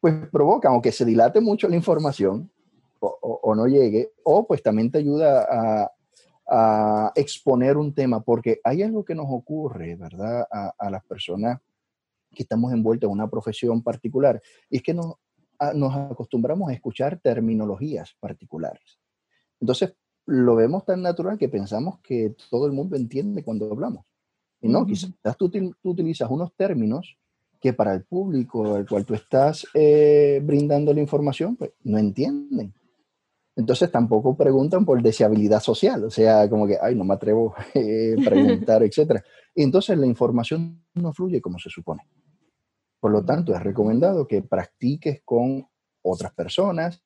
pues 0.00 0.14
provocan 0.30 0.74
o 0.74 0.82
que 0.82 0.92
se 0.92 1.04
dilate 1.04 1.40
mucho 1.40 1.68
la 1.68 1.76
información 1.76 2.50
o, 3.00 3.54
no 3.54 3.66
llegue, 3.66 4.12
o 4.22 4.46
pues 4.46 4.62
también 4.62 4.90
te 4.90 4.98
ayuda 4.98 5.46
a, 5.50 5.90
a, 6.56 7.12
exponer 7.14 7.76
un 7.76 7.92
tema, 7.92 8.20
porque 8.20 8.60
hay 8.62 8.82
algo 8.82 9.04
que 9.04 9.14
nos 9.14 9.26
ocurre, 9.28 9.96
¿verdad? 9.96 10.46
A, 10.50 10.74
a 10.78 10.90
las 10.90 11.04
personas 11.04 11.60
que 12.34 12.42
estamos 12.42 12.72
envueltos 12.72 13.08
en 13.08 13.12
una 13.12 13.28
profesión 13.28 13.82
particular, 13.82 14.40
y 14.68 14.76
es 14.76 14.82
que 14.82 14.94
nos, 14.94 15.14
nos 15.74 15.94
acostumbramos 15.94 16.70
a 16.70 16.72
escuchar 16.72 17.18
terminologías 17.20 18.16
particulares. 18.20 18.98
Entonces, 19.60 19.94
lo 20.26 20.54
vemos 20.56 20.84
tan 20.84 21.02
natural 21.02 21.38
que 21.38 21.48
pensamos 21.48 22.00
que 22.00 22.34
todo 22.50 22.66
el 22.66 22.72
mundo 22.72 22.96
entiende 22.96 23.42
cuando 23.42 23.70
hablamos. 23.70 24.04
Y 24.60 24.68
no, 24.68 24.86
quizás 24.86 25.12
tú, 25.36 25.50
tú, 25.50 25.74
utilizas 25.82 26.30
unos 26.30 26.54
términos 26.54 27.18
que 27.60 27.74
para 27.74 27.94
el 27.94 28.04
público 28.04 28.74
al 28.74 28.86
cual 28.88 29.04
tú 29.04 29.14
estás 29.14 29.66
eh, 29.74 30.40
brindando 30.42 30.92
la 30.94 31.00
información, 31.00 31.56
pues 31.56 31.72
no 31.82 31.98
entienden. 31.98 32.72
Entonces 33.56 33.90
tampoco 33.90 34.36
preguntan 34.36 34.84
por 34.84 35.00
deseabilidad 35.00 35.60
social, 35.60 36.04
o 36.04 36.10
sea, 36.10 36.48
como 36.50 36.66
que, 36.66 36.76
ay, 36.80 36.94
no 36.96 37.04
me 37.04 37.14
atrevo 37.14 37.54
a 37.56 37.64
eh, 37.74 38.16
preguntar, 38.24 38.82
etc. 38.84 39.22
Y 39.54 39.62
entonces 39.62 39.96
la 39.96 40.06
información 40.06 40.82
no 40.94 41.12
fluye 41.12 41.40
como 41.40 41.58
se 41.58 41.70
supone. 41.70 42.02
Por 42.98 43.12
lo 43.12 43.24
tanto, 43.24 43.54
es 43.54 43.62
recomendado 43.62 44.26
que 44.26 44.42
practiques 44.42 45.22
con 45.24 45.66
otras 46.02 46.32
personas, 46.32 47.02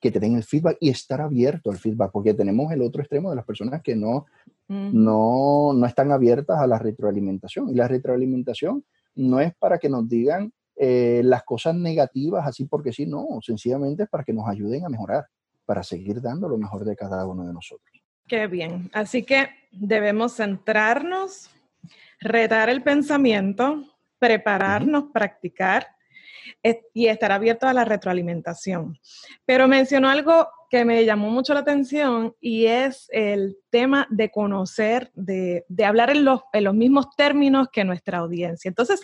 que 0.00 0.10
te 0.10 0.20
den 0.20 0.36
el 0.36 0.44
feedback 0.44 0.78
y 0.80 0.88
estar 0.88 1.20
abierto 1.20 1.70
al 1.70 1.76
feedback, 1.76 2.10
porque 2.12 2.32
tenemos 2.32 2.72
el 2.72 2.80
otro 2.80 3.02
extremo 3.02 3.28
de 3.30 3.36
las 3.36 3.44
personas 3.44 3.82
que 3.82 3.94
no, 3.94 4.26
no, 4.68 5.72
no 5.74 5.86
están 5.86 6.10
abiertas 6.12 6.58
a 6.58 6.66
la 6.66 6.78
retroalimentación. 6.78 7.68
Y 7.68 7.74
la 7.74 7.86
retroalimentación 7.86 8.84
no 9.16 9.40
es 9.40 9.54
para 9.56 9.78
que 9.78 9.90
nos 9.90 10.08
digan 10.08 10.52
eh, 10.76 11.20
las 11.24 11.42
cosas 11.42 11.74
negativas 11.74 12.46
así 12.46 12.64
porque 12.64 12.92
sí, 12.92 13.04
no, 13.04 13.26
sencillamente 13.42 14.04
es 14.04 14.08
para 14.08 14.24
que 14.24 14.32
nos 14.32 14.48
ayuden 14.48 14.86
a 14.86 14.88
mejorar, 14.88 15.26
para 15.70 15.84
seguir 15.84 16.20
dando 16.20 16.48
lo 16.48 16.58
mejor 16.58 16.84
de 16.84 16.96
cada 16.96 17.24
uno 17.24 17.46
de 17.46 17.52
nosotros. 17.52 18.02
Qué 18.26 18.48
bien. 18.48 18.90
Así 18.92 19.22
que 19.22 19.50
debemos 19.70 20.34
centrarnos, 20.34 21.48
retar 22.18 22.68
el 22.68 22.82
pensamiento, 22.82 23.84
prepararnos, 24.18 25.12
practicar 25.12 25.86
y 26.92 27.06
estar 27.06 27.30
abierto 27.30 27.68
a 27.68 27.72
la 27.72 27.84
retroalimentación. 27.84 28.98
Pero 29.46 29.68
mencionó 29.68 30.08
algo 30.08 30.48
que 30.68 30.84
me 30.84 31.04
llamó 31.04 31.30
mucho 31.30 31.54
la 31.54 31.60
atención 31.60 32.34
y 32.40 32.66
es 32.66 33.06
el 33.12 33.56
tema 33.70 34.08
de 34.10 34.28
conocer, 34.28 35.12
de, 35.14 35.64
hablar 35.86 36.10
en 36.10 36.24
los, 36.24 36.40
en 36.52 36.64
los, 36.64 36.74
mismos 36.74 37.14
términos 37.14 37.68
que 37.72 37.84
nuestra 37.84 38.18
audiencia. 38.18 38.68
Entonces, 38.68 39.00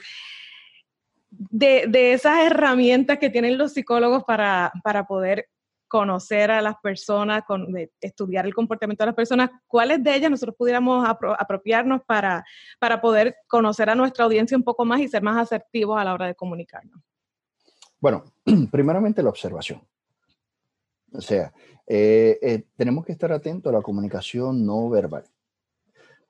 de, 1.31 1.85
de 1.87 2.12
esas 2.12 2.44
herramientas 2.44 3.18
que 3.20 3.31
tienen 3.31 3.57
los 3.57 3.72
psicólogos 3.72 4.24
para, 4.24 4.72
para 4.83 5.07
poder 5.07 5.48
conocer 5.88 6.51
a 6.51 6.61
las 6.61 6.77
personas, 6.83 7.44
con, 7.46 7.66
estudiar 8.01 8.46
el 8.46 8.55
comportamiento 8.55 9.05
de 9.05 9.07
las 9.07 9.14
personas, 9.14 9.51
¿cuáles 9.66 10.03
de 10.03 10.14
ellas 10.14 10.31
nosotros 10.31 10.57
pudiéramos 10.57 11.07
apropiarnos 11.09 12.03
para, 12.07 12.44
para 12.79 13.01
poder 13.01 13.37
conocer 13.46 13.90
a 13.90 13.94
nuestra 13.94 14.25
audiencia 14.25 14.57
un 14.57 14.64
poco 14.64 14.85
más 14.85 15.01
y 15.01 15.09
ser 15.09 15.22
más 15.22 15.37
asertivos 15.37 15.99
a 15.99 16.05
la 16.05 16.14
hora 16.14 16.27
de 16.27 16.35
comunicarnos? 16.35 17.01
Bueno, 18.01 18.25
primeramente 18.70 19.22
la 19.22 19.31
observación. 19.31 19.83
O 21.12 21.20
sea, 21.20 21.53
eh, 21.87 22.38
eh, 22.42 22.64
tenemos 22.77 23.05
que 23.05 23.12
estar 23.12 23.33
atentos 23.33 23.72
a 23.72 23.77
la 23.77 23.83
comunicación 23.83 24.66
no 24.66 24.88
verbal. 24.90 25.25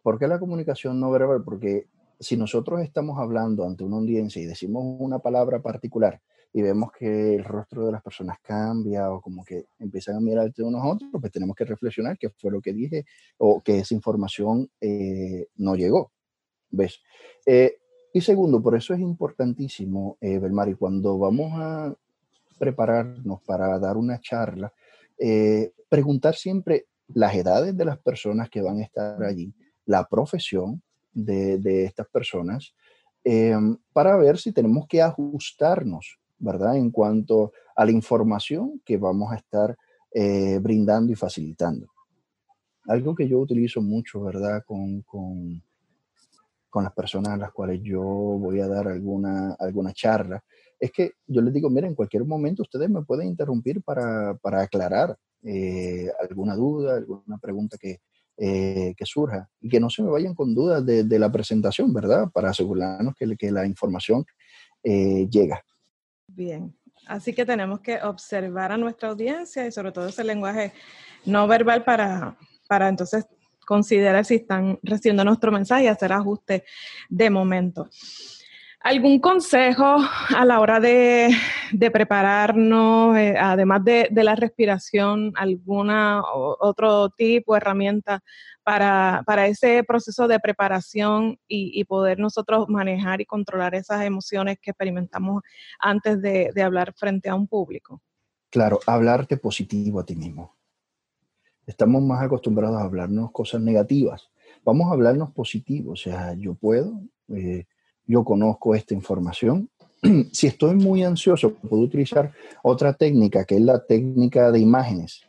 ¿Por 0.02 0.18
qué 0.18 0.28
la 0.28 0.38
comunicación 0.38 1.00
no 1.00 1.10
verbal? 1.10 1.42
Porque 1.42 1.88
si 2.20 2.36
nosotros 2.36 2.80
estamos 2.80 3.18
hablando 3.18 3.64
ante 3.66 3.84
una 3.84 3.96
audiencia 3.96 4.40
y 4.40 4.46
decimos 4.46 4.84
una 4.98 5.18
palabra 5.18 5.60
particular 5.60 6.20
y 6.56 6.62
vemos 6.62 6.90
que 6.90 7.34
el 7.34 7.44
rostro 7.44 7.84
de 7.84 7.92
las 7.92 8.02
personas 8.02 8.38
cambia 8.40 9.12
o 9.12 9.20
como 9.20 9.44
que 9.44 9.66
empiezan 9.78 10.16
a 10.16 10.20
mirar 10.20 10.50
de 10.50 10.62
unos 10.62 10.82
a 10.82 10.88
otros, 10.88 11.10
pues 11.20 11.30
tenemos 11.30 11.54
que 11.54 11.66
reflexionar 11.66 12.16
qué 12.16 12.30
fue 12.30 12.50
lo 12.50 12.62
que 12.62 12.72
dije 12.72 13.04
o 13.36 13.60
que 13.60 13.80
esa 13.80 13.92
información 13.92 14.66
eh, 14.80 15.48
no 15.56 15.74
llegó. 15.74 16.12
¿Ves? 16.70 17.02
Eh, 17.44 17.76
y 18.10 18.22
segundo, 18.22 18.62
por 18.62 18.74
eso 18.74 18.94
es 18.94 19.00
importantísimo, 19.00 20.16
eh, 20.18 20.38
Belmari, 20.38 20.76
cuando 20.76 21.18
vamos 21.18 21.52
a 21.56 21.94
prepararnos 22.58 23.42
para 23.42 23.78
dar 23.78 23.98
una 23.98 24.18
charla, 24.18 24.72
eh, 25.18 25.74
preguntar 25.90 26.36
siempre 26.36 26.86
las 27.08 27.34
edades 27.34 27.76
de 27.76 27.84
las 27.84 27.98
personas 27.98 28.48
que 28.48 28.62
van 28.62 28.78
a 28.78 28.84
estar 28.84 29.22
allí, 29.22 29.52
la 29.84 30.08
profesión 30.08 30.80
de, 31.12 31.58
de 31.58 31.84
estas 31.84 32.08
personas, 32.08 32.74
para 33.92 34.16
ver 34.16 34.38
si 34.38 34.52
tenemos 34.52 34.86
que 34.86 35.02
ajustarnos 35.02 36.20
¿verdad? 36.38 36.76
En 36.76 36.90
cuanto 36.90 37.52
a 37.74 37.84
la 37.84 37.90
información 37.90 38.80
que 38.84 38.96
vamos 38.96 39.32
a 39.32 39.36
estar 39.36 39.76
eh, 40.12 40.58
brindando 40.60 41.12
y 41.12 41.14
facilitando. 41.14 41.88
Algo 42.86 43.14
que 43.14 43.28
yo 43.28 43.38
utilizo 43.38 43.82
mucho, 43.82 44.22
¿verdad? 44.22 44.62
Con, 44.64 45.02
con, 45.02 45.62
con, 46.70 46.84
las 46.84 46.92
personas 46.94 47.34
a 47.34 47.36
las 47.36 47.52
cuales 47.52 47.80
yo 47.82 48.02
voy 48.02 48.60
a 48.60 48.68
dar 48.68 48.88
alguna, 48.88 49.54
alguna 49.58 49.92
charla, 49.92 50.42
es 50.78 50.90
que 50.90 51.12
yo 51.26 51.42
les 51.42 51.52
digo, 51.52 51.68
mira, 51.68 51.86
en 51.86 51.94
cualquier 51.94 52.24
momento 52.24 52.62
ustedes 52.62 52.88
me 52.88 53.02
pueden 53.02 53.28
interrumpir 53.28 53.82
para, 53.82 54.34
para 54.36 54.62
aclarar 54.62 55.18
eh, 55.42 56.08
alguna 56.20 56.54
duda, 56.54 56.96
alguna 56.96 57.38
pregunta 57.38 57.76
que, 57.78 58.00
eh, 58.38 58.94
que 58.96 59.04
surja 59.04 59.50
y 59.60 59.68
que 59.68 59.80
no 59.80 59.90
se 59.90 60.02
me 60.02 60.10
vayan 60.10 60.34
con 60.34 60.54
dudas 60.54 60.84
de, 60.86 61.04
de 61.04 61.18
la 61.18 61.30
presentación, 61.30 61.92
¿verdad? 61.92 62.30
Para 62.32 62.50
asegurarnos 62.50 63.14
que, 63.16 63.36
que 63.36 63.50
la 63.50 63.66
información 63.66 64.24
llega. 64.82 65.62
Bien, 66.36 66.76
así 67.06 67.32
que 67.32 67.46
tenemos 67.46 67.80
que 67.80 67.96
observar 68.02 68.70
a 68.70 68.76
nuestra 68.76 69.08
audiencia 69.08 69.66
y 69.66 69.72
sobre 69.72 69.90
todo 69.90 70.06
ese 70.06 70.22
lenguaje 70.22 70.74
no 71.24 71.48
verbal 71.48 71.82
para, 71.82 72.36
para 72.68 72.90
entonces 72.90 73.26
considerar 73.66 74.26
si 74.26 74.34
están 74.34 74.78
recibiendo 74.82 75.24
nuestro 75.24 75.50
mensaje 75.50 75.84
y 75.84 75.86
hacer 75.86 76.12
ajustes 76.12 76.62
de 77.08 77.30
momento. 77.30 77.88
¿Algún 78.80 79.18
consejo 79.18 79.96
a 80.36 80.44
la 80.44 80.60
hora 80.60 80.78
de, 80.78 81.34
prepararnos, 81.90 83.16
eh, 83.16 83.34
además 83.38 83.82
de, 83.82 84.10
la 84.12 84.36
respiración, 84.36 85.32
alguna 85.36 86.20
otro 86.22 87.08
tipo, 87.08 87.56
herramienta 87.56 88.22
para, 88.66 89.46
ese 89.46 89.84
proceso 89.84 90.26
de 90.26 90.40
preparación 90.40 91.38
y, 91.46 91.84
poder 91.84 92.18
nosotros 92.18 92.68
manejar 92.68 93.20
y 93.20 93.24
controlar 93.24 93.76
esas 93.76 94.04
emociones 94.04 94.58
que 94.60 94.72
experimentamos 94.72 95.44
antes 95.78 96.20
de, 96.20 96.50
hablar 96.60 96.92
frente 96.96 97.28
a 97.28 97.36
un 97.36 97.46
público? 97.46 98.02
Claro, 98.50 98.80
hablarte 98.84 99.36
positivo 99.36 100.00
a 100.00 100.04
ti 100.04 100.16
mismo. 100.16 100.56
Estamos 101.64 102.02
más 102.02 102.24
acostumbrados 102.24 102.76
a 102.76 102.84
hablarnos 102.84 103.30
cosas 103.30 103.60
negativas. 103.60 104.30
Vamos 104.64 104.90
a 104.90 104.94
hablarnos 104.94 105.30
positivo, 105.30 105.92
o 105.92 105.96
sea, 105.96 106.34
yo 106.34 106.54
puedo. 106.54 107.00
Eh, 107.28 107.66
yo 108.04 108.24
conozco 108.24 108.74
esta 108.74 108.94
información. 108.94 109.70
si 110.32 110.48
estoy 110.48 110.74
muy 110.74 111.04
ansioso, 111.04 111.54
puedo 111.54 111.84
utilizar 111.84 112.32
otra 112.64 112.94
técnica, 112.94 113.44
que 113.44 113.54
es 113.54 113.60
la 113.60 113.84
técnica 113.86 114.50
de 114.50 114.58
imágenes. 114.58 115.25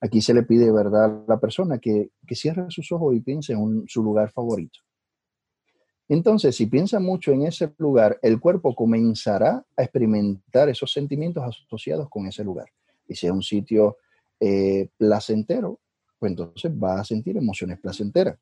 Aquí 0.00 0.20
se 0.20 0.34
le 0.34 0.42
pide, 0.44 0.70
¿verdad?, 0.70 1.04
a 1.04 1.24
la 1.26 1.40
persona 1.40 1.78
que, 1.78 2.10
cierre 2.30 2.70
sus 2.70 2.92
ojos 2.92 3.14
y 3.14 3.20
piense 3.20 3.52
en 3.52 3.84
su 3.88 4.02
lugar 4.02 4.30
favorito. 4.30 4.80
Entonces, 6.08 6.56
si 6.56 6.66
piensa 6.66 7.00
mucho 7.00 7.32
en 7.32 7.42
ese 7.42 7.72
lugar, 7.78 8.18
el 8.22 8.40
cuerpo 8.40 8.74
comenzará 8.74 9.64
a 9.76 9.82
experimentar 9.82 10.68
esos 10.68 10.92
sentimientos 10.92 11.44
asociados 11.44 12.08
con 12.08 12.26
ese 12.26 12.44
lugar. 12.44 12.68
Y 13.06 13.14
si 13.14 13.26
es 13.26 13.32
un 13.32 13.42
sitio 13.42 13.98
eh, 14.40 14.88
placentero, 14.96 15.80
pues 16.18 16.30
entonces 16.30 16.72
va 16.72 17.00
a 17.00 17.04
sentir 17.04 17.36
emociones 17.36 17.78
placenteras 17.78 18.38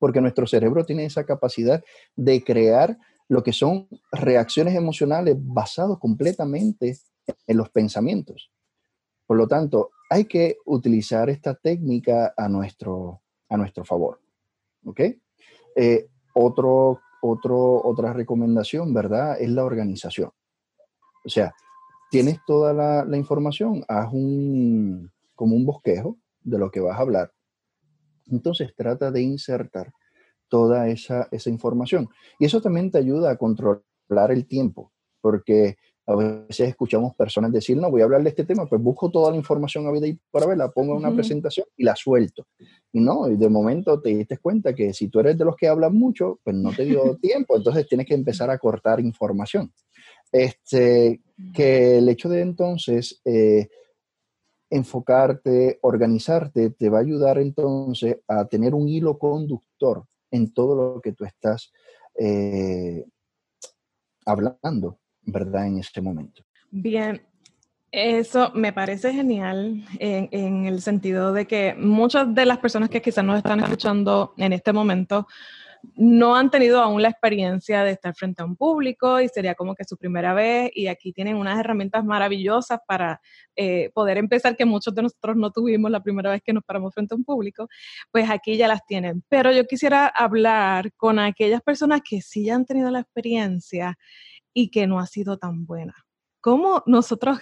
porque 0.00 0.20
nuestro 0.20 0.48
cerebro 0.48 0.84
tiene 0.84 1.04
esa 1.04 1.24
capacidad 1.24 1.84
de 2.16 2.42
crear 2.42 2.98
lo 3.28 3.44
que 3.44 3.52
son 3.52 3.86
reacciones 4.10 4.74
emocionales 4.74 5.36
basadas 5.38 5.98
completamente 5.98 6.98
en 7.46 7.56
los 7.56 7.68
pensamientos. 7.68 8.50
Por 9.30 9.36
lo 9.36 9.46
tanto, 9.46 9.90
hay 10.10 10.24
que 10.24 10.56
utilizar 10.66 11.30
esta 11.30 11.54
técnica 11.54 12.34
a 12.36 12.48
nuestro, 12.48 13.20
a 13.48 13.56
nuestro 13.56 13.84
favor. 13.84 14.20
¿Ok? 14.84 15.02
Eh, 15.76 16.08
otro, 16.34 16.98
otro, 17.22 17.80
otra 17.86 18.12
recomendación, 18.12 18.92
¿verdad? 18.92 19.40
Es 19.40 19.48
la 19.50 19.64
organización. 19.64 20.32
O 21.24 21.28
sea, 21.28 21.54
tienes 22.10 22.40
toda 22.44 22.72
la, 22.72 23.04
la 23.04 23.16
información, 23.16 23.84
haz 23.86 24.12
un, 24.12 25.12
como 25.36 25.54
un 25.54 25.64
bosquejo 25.64 26.18
de 26.40 26.58
lo 26.58 26.72
que 26.72 26.80
vas 26.80 26.98
a 26.98 27.02
hablar 27.02 27.32
entonces 28.30 28.74
trata 28.74 29.10
de 29.10 29.22
insertar 29.22 29.92
toda 30.48 30.88
esa, 30.88 31.28
esa 31.30 31.50
información. 31.50 32.08
Y 32.38 32.46
eso 32.46 32.60
también 32.60 32.90
te 32.90 32.98
ayuda 32.98 33.30
a 33.30 33.36
controlar 33.36 34.30
el 34.30 34.46
tiempo, 34.46 34.92
porque 35.20 35.76
a 36.10 36.16
veces 36.16 36.68
escuchamos 36.68 37.14
personas 37.14 37.52
decir, 37.52 37.76
no, 37.76 37.90
voy 37.90 38.00
a 38.00 38.04
hablar 38.04 38.22
de 38.22 38.30
este 38.30 38.44
tema, 38.44 38.66
pues 38.66 38.82
busco 38.82 39.10
toda 39.10 39.30
la 39.30 39.36
información 39.36 39.86
a 39.86 39.92
vida 39.92 40.08
y 40.08 40.18
para 40.30 40.46
ver, 40.46 40.58
la 40.58 40.70
pongo 40.70 40.92
en 40.92 40.98
una 40.98 41.14
presentación 41.14 41.66
y 41.76 41.84
la 41.84 41.94
suelto. 41.94 42.46
Y 42.92 43.00
no, 43.00 43.28
y 43.28 43.36
de 43.36 43.48
momento 43.48 44.00
te 44.00 44.10
diste 44.10 44.38
cuenta 44.38 44.74
que 44.74 44.92
si 44.92 45.08
tú 45.08 45.20
eres 45.20 45.38
de 45.38 45.44
los 45.44 45.56
que 45.56 45.68
hablan 45.68 45.94
mucho, 45.94 46.40
pues 46.42 46.56
no 46.56 46.72
te 46.72 46.84
dio 46.84 47.16
tiempo, 47.22 47.56
entonces 47.56 47.86
tienes 47.86 48.06
que 48.06 48.14
empezar 48.14 48.50
a 48.50 48.58
cortar 48.58 49.00
información. 49.00 49.72
Este, 50.32 51.20
que 51.54 51.98
el 51.98 52.08
hecho 52.08 52.28
de 52.28 52.40
entonces 52.40 53.20
eh, 53.24 53.68
enfocarte, 54.70 55.78
organizarte, 55.82 56.70
te 56.70 56.88
va 56.88 56.98
a 56.98 57.02
ayudar 57.02 57.38
entonces 57.38 58.18
a 58.28 58.46
tener 58.46 58.74
un 58.74 58.88
hilo 58.88 59.18
conductor 59.18 60.04
en 60.30 60.52
todo 60.52 60.74
lo 60.76 61.00
que 61.00 61.12
tú 61.12 61.24
estás 61.24 61.72
eh, 62.16 63.04
hablando. 64.24 64.99
¿Verdad? 65.22 65.66
En 65.66 65.78
este 65.78 66.00
momento. 66.00 66.44
Bien, 66.70 67.20
eso 67.92 68.52
me 68.54 68.72
parece 68.72 69.12
genial 69.12 69.84
en, 69.98 70.66
el 70.66 70.80
sentido 70.80 71.32
de 71.32 71.46
que 71.46 71.74
muchas 71.76 72.32
de 72.32 72.46
las 72.46 72.58
personas 72.58 72.88
que 72.88 73.02
quizás 73.02 73.24
nos 73.24 73.38
están 73.38 73.58
escuchando 73.60 74.32
en 74.36 74.52
este 74.52 74.72
momento 74.72 75.26
no 75.96 76.36
han 76.36 76.50
tenido 76.50 76.80
aún 76.82 77.02
la 77.02 77.08
experiencia 77.08 77.82
de 77.82 77.92
estar 77.92 78.14
frente 78.14 78.42
a 78.42 78.44
un 78.44 78.54
público 78.54 79.20
y 79.20 79.28
sería 79.28 79.54
como 79.54 79.74
que 79.74 79.84
su 79.84 79.96
primera 79.96 80.34
vez 80.34 80.70
y 80.74 80.86
aquí 80.86 81.12
tienen 81.12 81.36
unas 81.36 81.58
herramientas 81.58 82.04
maravillosas 82.04 82.78
para 82.86 83.20
eh, 83.56 83.90
poder 83.92 84.18
empezar 84.18 84.56
que 84.56 84.66
muchos 84.66 84.94
de 84.94 85.02
nosotros 85.02 85.36
no 85.36 85.50
tuvimos 85.50 85.90
la 85.90 86.00
primera 86.00 86.30
vez 86.30 86.42
que 86.44 86.52
nos 86.52 86.62
paramos 86.62 86.94
frente 86.94 87.14
a 87.14 87.16
un 87.16 87.24
público, 87.24 87.66
pues 88.12 88.28
aquí 88.30 88.56
ya 88.56 88.68
las 88.68 88.84
tienen. 88.86 89.24
Pero 89.28 89.52
yo 89.52 89.66
quisiera 89.66 90.06
hablar 90.06 90.92
con 90.92 91.18
aquellas 91.18 91.62
personas 91.62 92.02
que 92.08 92.20
sí 92.20 92.50
han 92.50 92.66
tenido 92.66 92.90
la 92.90 93.00
experiencia 93.00 93.98
y 94.60 94.68
que 94.68 94.86
no 94.86 95.00
ha 95.00 95.06
sido 95.06 95.38
tan 95.38 95.64
buena. 95.64 95.94
¿Cómo 96.40 96.82
nosotros 96.86 97.38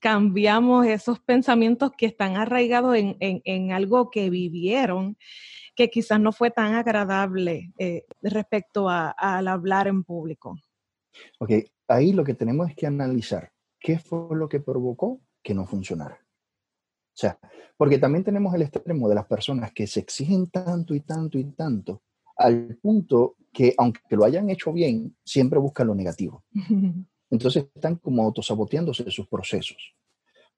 cambiamos 0.00 0.86
esos 0.86 1.18
pensamientos 1.20 1.92
que 1.96 2.06
están 2.06 2.36
arraigados 2.36 2.96
en, 2.96 3.72
algo 3.72 4.10
que 4.10 4.30
vivieron, 4.30 5.16
que 5.74 5.88
quizás 5.88 6.20
no 6.20 6.32
fue 6.32 6.50
tan 6.50 6.74
agradable 6.74 7.72
eh, 7.78 8.04
respecto 8.20 8.88
al 8.88 9.48
hablar 9.48 9.88
en 9.88 10.04
público? 10.04 10.56
Ok, 11.38 11.50
ahí 11.88 12.12
lo 12.12 12.22
que 12.22 12.34
tenemos 12.34 12.68
es 12.68 12.76
que 12.76 12.86
analizar 12.86 13.50
qué 13.80 13.98
fue 13.98 14.36
lo 14.36 14.48
que 14.48 14.60
provocó 14.60 15.20
que 15.42 15.54
no 15.54 15.66
funcionara. 15.66 16.18
O 16.20 17.20
sea, 17.20 17.38
porque 17.76 17.98
también 17.98 18.24
tenemos 18.24 18.54
el 18.54 18.62
extremo 18.62 19.08
de 19.08 19.14
las 19.14 19.26
personas 19.26 19.72
que 19.72 19.86
se 19.86 20.00
exigen 20.00 20.50
tanto 20.50 20.94
y 20.94 21.00
tanto 21.00 21.38
y 21.38 21.44
tanto 21.52 22.02
al 22.38 22.78
punto 22.80 23.36
que 23.52 23.74
aunque 23.76 24.00
lo 24.16 24.24
hayan 24.24 24.48
hecho 24.50 24.72
bien, 24.72 25.16
siempre 25.24 25.58
buscan 25.58 25.88
lo 25.88 25.94
negativo. 25.94 26.44
Entonces 27.30 27.66
están 27.74 27.96
como 27.96 28.22
autosaboteándose 28.22 29.10
sus 29.10 29.26
procesos. 29.26 29.94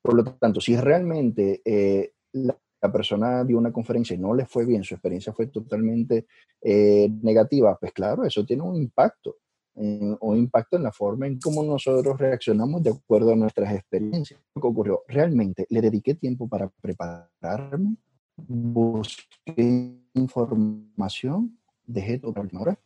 Por 0.03 0.14
lo 0.14 0.25
tanto, 0.25 0.61
si 0.61 0.77
realmente 0.77 1.61
eh, 1.64 2.12
la, 2.33 2.57
persona 2.93 3.45
dio 3.45 3.59
una 3.59 3.73
conferencia 3.73 4.14
y 4.14 4.19
no 4.19 4.35
le 4.35 4.47
fue 4.47 4.64
bien, 4.64 4.83
su 4.85 4.95
experiencia 4.95 5.33
fue 5.35 5.49
totalmente 5.49 6.27
eh, 6.62 7.11
negativa, 7.23 7.77
pues 7.79 7.93
claro, 7.93 8.25
eso 8.25 8.45
tiene 8.47 8.62
un 8.62 8.77
impacto, 8.77 9.37
un 9.75 10.37
impacto 10.37 10.77
en 10.77 10.83
la 10.83 10.93
forma 10.93 11.27
en 11.27 11.38
cómo 11.38 11.62
nosotros 11.62 12.19
reaccionamos 12.19 12.83
de 12.83 12.90
acuerdo 12.90 13.33
a 13.33 13.37
nuestras 13.37 13.75
experiencias. 13.75 14.40
¿Qué 14.55 14.66
ocurrió? 14.66 15.03
Realmente 15.09 15.66
le 15.69 15.81
dediqué 15.81 16.14
tiempo 16.14 16.49
para 16.49 16.69
prepararme, 16.69 17.97
busqué 18.37 20.01
información, 20.14 21.60
dejé 21.92 22.18
todo 22.18 22.44
ignorar. 22.44 22.79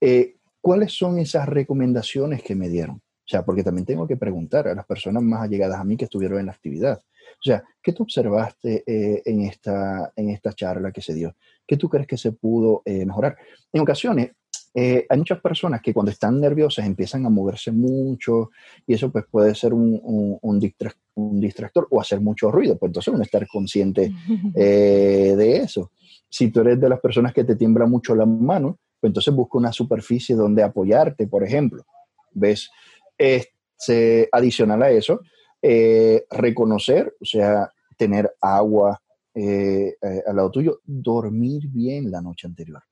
Eh, 0.00 0.36
¿Cuáles 0.60 0.92
son 0.92 1.18
esas 1.18 1.48
recomendaciones 1.48 2.42
que 2.42 2.54
me 2.54 2.68
dieron? 2.68 2.96
O 2.96 3.26
sea, 3.28 3.44
porque 3.44 3.62
también 3.62 3.86
tengo 3.86 4.06
que 4.06 4.16
preguntar 4.16 4.68
a 4.68 4.74
las 4.74 4.86
personas 4.86 5.22
más 5.22 5.42
allegadas 5.42 5.80
a 5.80 5.84
mí 5.84 5.96
que 5.96 6.04
estuvieron 6.04 6.38
en 6.40 6.46
la 6.46 6.52
actividad. 6.52 7.00
O 7.00 7.42
sea, 7.42 7.64
¿qué 7.82 7.92
tú 7.92 8.04
observaste 8.04 8.84
eh, 8.86 9.22
en, 9.24 9.42
esta, 9.42 10.12
en 10.16 10.30
esta 10.30 10.52
charla 10.52 10.92
que 10.92 11.00
se 11.00 11.14
dio? 11.14 11.34
¿Qué 11.66 11.76
tú 11.76 11.88
crees 11.88 12.06
que 12.06 12.16
se 12.16 12.32
pudo 12.32 12.82
eh, 12.84 13.04
mejorar? 13.04 13.36
En 13.72 13.82
ocasiones, 13.82 14.32
hay 14.76 15.18
muchas 15.18 15.40
personas 15.40 15.80
que 15.80 15.94
cuando 15.94 16.10
están 16.10 16.40
nerviosas 16.40 16.84
empiezan 16.84 17.24
a 17.24 17.30
moverse 17.30 17.70
mucho 17.70 18.50
y 18.84 18.94
eso 18.94 19.12
pues 19.12 19.24
puede 19.30 19.54
ser 19.54 19.72
un, 19.72 20.00
un, 20.02 20.36
un, 20.42 21.40
distractor 21.40 21.86
o 21.90 22.00
hacer 22.00 22.20
mucho 22.20 22.50
ruido. 22.50 22.76
Pues 22.76 22.88
entonces 22.88 23.14
uno 23.14 23.22
estar 23.22 23.46
consciente 23.46 24.12
de 24.52 25.56
eso. 25.58 25.92
Si 26.34 26.50
tú 26.50 26.62
eres 26.62 26.80
de 26.80 26.88
las 26.88 26.98
personas 26.98 27.32
que 27.32 27.44
te 27.44 27.54
tiembla 27.54 27.86
mucho 27.86 28.12
la 28.12 28.26
mano, 28.26 28.80
pues 28.98 29.10
entonces 29.10 29.32
busca 29.32 29.56
una 29.56 29.72
superficie 29.72 30.34
donde 30.34 30.64
apoyarte, 30.64 31.28
por 31.28 31.44
ejemplo. 31.44 31.84
¿Ves? 32.32 32.72
Este, 33.16 34.28
adicional 34.32 34.82
a 34.82 34.90
eso, 34.90 35.20
eh, 35.62 36.24
reconocer, 36.32 37.14
o 37.20 37.24
sea, 37.24 37.70
tener 37.96 38.34
agua 38.40 39.00
eh, 39.32 39.94
eh, 40.02 40.22
al 40.26 40.34
lado 40.34 40.50
tuyo, 40.50 40.80
dormir 40.84 41.68
bien 41.68 42.10
la 42.10 42.20
noche 42.20 42.48
anterior. 42.48 42.82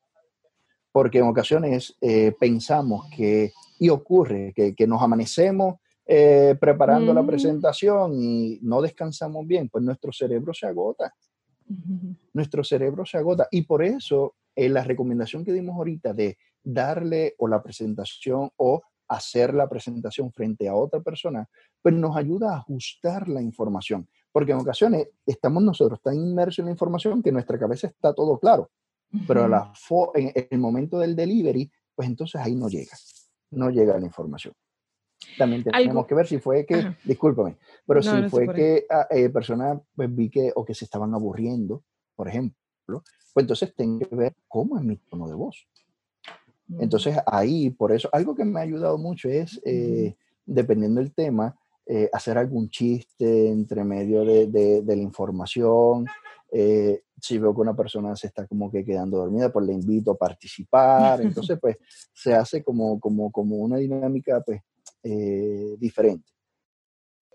Porque 0.93 1.19
en 1.19 1.27
ocasiones 1.27 1.97
pensamos 2.39 3.07
que, 3.17 3.51
y 3.81 3.89
ocurre, 3.89 4.53
que, 4.55 4.87
nos 4.87 5.03
amanecemos 5.03 5.81
preparando 6.61 7.13
la 7.13 7.23
mm. 7.23 7.27
presentación 7.27 8.13
y 8.23 8.61
no 8.63 8.81
descansamos 8.81 9.49
bien, 9.49 9.69
pues 9.69 9.83
nuestro 9.83 10.13
cerebro 10.13 10.55
se 10.55 10.67
agota 10.67 11.13
nuestro 12.33 12.65
cerebro 12.65 13.05
se 13.05 13.19
agota. 13.19 13.49
Y 13.51 13.63
por 13.63 13.83
eso 13.83 14.35
eh, 14.55 14.69
la 14.69 14.85
recomendación 14.85 15.45
que 15.45 15.53
dimos 15.53 15.77
ahorita 15.77 16.13
de 16.13 16.37
darle 16.63 17.35
o 17.39 17.49
la 17.49 17.63
presentación 17.63 18.51
o 18.57 18.83
hacer 19.09 19.53
la 19.53 19.69
presentación 19.69 20.33
frente 20.33 20.69
a 20.69 20.75
otra 20.75 21.01
persona, 21.01 21.49
pues 21.83 21.95
nos 21.95 22.17
ayuda 22.17 22.55
a 22.55 22.59
ajustar 22.59 23.29
la 23.29 23.43
información, 23.43 24.09
porque 24.31 24.53
en 24.53 24.59
ocasiones 24.59 25.09
estamos 25.27 25.63
nosotros 25.63 26.01
tan 26.01 26.15
inmersos 26.15 26.61
en 26.61 26.67
la 26.67 26.71
información 26.71 27.23
que 27.23 27.33
nuestra 27.33 27.59
cabeza 27.59 27.89
está 27.89 28.15
todo 28.15 28.39
claro, 28.39 28.71
pero 29.27 29.47
la 29.47 29.73
en 30.15 30.47
el 30.51 30.59
momento 30.59 30.99
del 30.99 31.15
delivery, 31.15 31.71
pues 31.95 32.09
entonces 32.09 32.41
ahí 32.41 32.55
no 32.55 32.69
llega, 32.69 32.97
no 33.51 33.71
llega 33.71 33.99
la 33.99 34.07
información. 34.07 34.55
También 35.39 35.65
tenemos 35.65 36.07
que 36.07 36.15
ver 36.15 36.27
si 36.27 36.39
fue 36.39 36.65
que, 36.67 36.95
discúlpame, 37.05 37.57
pero 37.87 38.03
si 38.03 38.29
fue 38.29 38.53
que 38.53 38.87
ah, 38.91 39.07
eh, 39.11 39.29
personas 39.29 39.81
pues, 39.95 40.15
vi 40.15 40.31
que 40.31 40.53
o 40.55 40.65
que 40.65 40.75
se 40.75 40.85
estaban 40.85 41.15
aburriendo, 41.15 41.83
por 42.15 42.29
ejemplo, 42.29 42.57
pues 42.87 43.45
entonces 43.45 43.75
tengo 43.75 44.01
que 44.01 44.15
ver 44.15 44.35
cómo 44.49 44.79
es 44.79 44.85
mi 44.85 44.97
tono 44.97 45.29
de 45.29 45.35
voz. 45.35 45.67
Entonces 46.79 47.19
ahí, 47.27 47.69
por 47.71 47.93
eso, 47.93 48.09
algo 48.13 48.35
que 48.35 48.45
me 48.45 48.61
ha 48.61 48.63
ayudado 48.63 48.97
mucho 48.97 49.29
es, 49.29 49.61
eh, 49.65 50.17
dependiendo 50.47 51.01
del 51.01 51.13
tema, 51.13 51.55
eh, 51.85 52.09
hacer 52.13 52.39
algún 52.39 52.71
chiste 52.71 53.51
entre 53.51 53.85
medio 53.85 54.25
de, 54.25 54.47
de, 54.47 54.83
la 54.97 55.03
información. 55.03 56.07
si 57.21 57.39
veo 57.39 57.55
que 57.55 57.61
una 57.61 57.77
persona 57.77 58.17
se 58.17 58.29
está 58.29 58.47
como 58.47 58.71
que 58.71 58.85
quedando 58.85 59.19
dormida, 59.19 59.53
pues 59.53 59.67
le 59.67 59.75
invito 59.75 60.13
a 60.13 60.17
participar. 60.17 61.21
Entonces, 61.23 61.59
pues 61.61 61.77
se 62.15 62.33
hace 62.35 62.63
como, 62.63 62.99
como, 62.99 63.31
como 63.31 63.57
una 63.57 63.77
dinámica 63.77 64.41
pues, 64.41 64.63
eh, 65.03 65.77
diferente. 65.79 66.31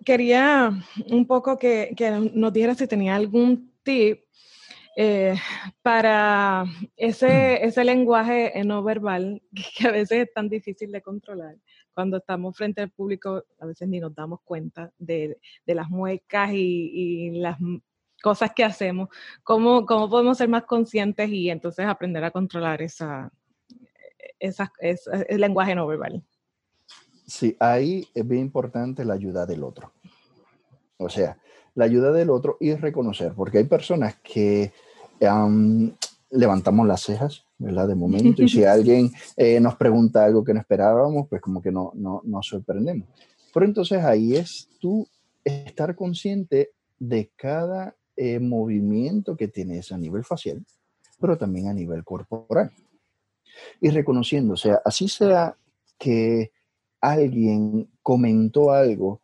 Quería 0.05 0.71
un 1.09 1.25
poco 1.25 1.57
que, 1.57 1.93
que, 1.97 2.11
nos 2.11 2.53
diera 2.53 2.75
si 2.75 2.87
tenía 2.87 3.15
algún 3.15 3.73
tip 3.83 4.27
eh, 4.99 5.35
para 5.83 6.65
ese, 6.95 7.63
ese 7.63 7.83
lenguaje 7.83 8.51
no 8.65 8.81
verbal 8.81 9.43
que 9.77 9.87
a 9.87 9.91
veces 9.91 10.27
es 10.27 10.33
tan 10.33 10.49
difícil 10.49 10.91
de 10.91 11.03
controlar. 11.03 11.55
Cuando 11.93 12.17
estamos 12.17 12.57
frente 12.57 12.81
al 12.81 12.89
público, 12.89 13.43
a 13.59 13.65
veces 13.67 13.87
ni 13.87 13.99
nos 13.99 14.15
damos 14.15 14.39
cuenta 14.43 14.91
de, 14.97 15.37
de 15.65 15.75
las 15.75 15.89
muecas 15.89 16.51
y, 16.51 17.29
y, 17.29 17.31
las 17.39 17.57
cosas 18.23 18.53
que 18.55 18.63
hacemos. 18.63 19.09
¿Cómo, 19.43 19.85
¿Cómo 19.85 20.09
podemos 20.09 20.37
ser 20.39 20.49
más 20.49 20.63
conscientes 20.65 21.29
y 21.29 21.51
entonces 21.51 21.85
aprender 21.85 22.23
a 22.23 22.31
controlar 22.31 22.81
esa, 22.81 23.31
esa, 24.39 24.71
esa 24.79 25.21
el 25.23 25.41
lenguaje 25.41 25.75
no 25.75 25.85
verbal? 25.85 26.23
Sí, 27.27 27.57
ahí 27.59 28.07
es 28.15 28.25
bien 28.25 28.43
importante 28.43 29.03
la 29.03 29.13
ayuda 29.13 29.45
del 29.45 29.63
otro. 29.63 29.91
O 30.97 31.09
sea, 31.09 31.37
la 31.75 31.85
ayuda 31.85 32.11
del 32.13 32.29
otro 32.29 32.57
y 32.61 32.73
reconocer, 32.73 33.33
porque 33.35 33.57
hay 33.57 33.65
personas 33.65 34.15
que 34.23 34.71
levantamos 36.29 36.87
las 36.87 37.01
cejas, 37.01 37.45
¿verdad? 37.57 37.89
De 37.89 37.95
momento, 37.95 38.41
y 38.43 38.49
si 38.49 38.63
alguien 38.65 39.11
eh, 39.35 39.59
nos 39.59 39.75
pregunta 39.75 40.23
algo 40.23 40.43
que 40.43 40.53
no 40.53 40.59
esperábamos, 40.61 41.27
pues 41.27 41.41
como 41.41 41.61
que 41.61 41.71
no, 41.71 41.91
no 41.95 42.21
nos 42.23 42.47
sorprendemos. 42.47 43.07
Pero 43.53 43.65
entonces 43.65 44.03
ahí 44.03 44.35
es 44.35 44.69
tú 44.79 45.07
estar 45.43 45.95
consciente 45.95 46.71
de 46.97 47.29
cada 47.35 47.95
eh, 48.15 48.39
movimiento 48.39 49.35
que 49.35 49.47
tienes 49.47 49.91
a 49.91 49.97
nivel 49.97 50.23
facial, 50.23 50.65
pero 51.19 51.37
también 51.37 51.67
a 51.67 51.73
nivel 51.73 52.03
corporal. 52.03 52.71
Y 53.81 53.89
reconociendo, 53.89 54.53
o 54.53 54.57
sea, 54.57 54.81
así 54.85 55.07
sea 55.07 55.55
que 55.97 56.51
alguien 57.11 57.89
comentó 58.01 58.71
algo 58.71 59.21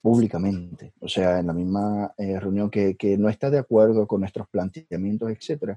públicamente, 0.00 0.92
o 1.00 1.08
sea, 1.08 1.40
en 1.40 1.48
la 1.48 1.52
misma 1.52 2.14
eh, 2.16 2.38
reunión 2.38 2.70
que, 2.70 2.96
no 3.18 3.28
está 3.28 3.50
de 3.50 3.58
acuerdo 3.58 4.06
con 4.06 4.20
nuestros 4.20 4.48
planteamientos, 4.48 5.30
etc., 5.30 5.76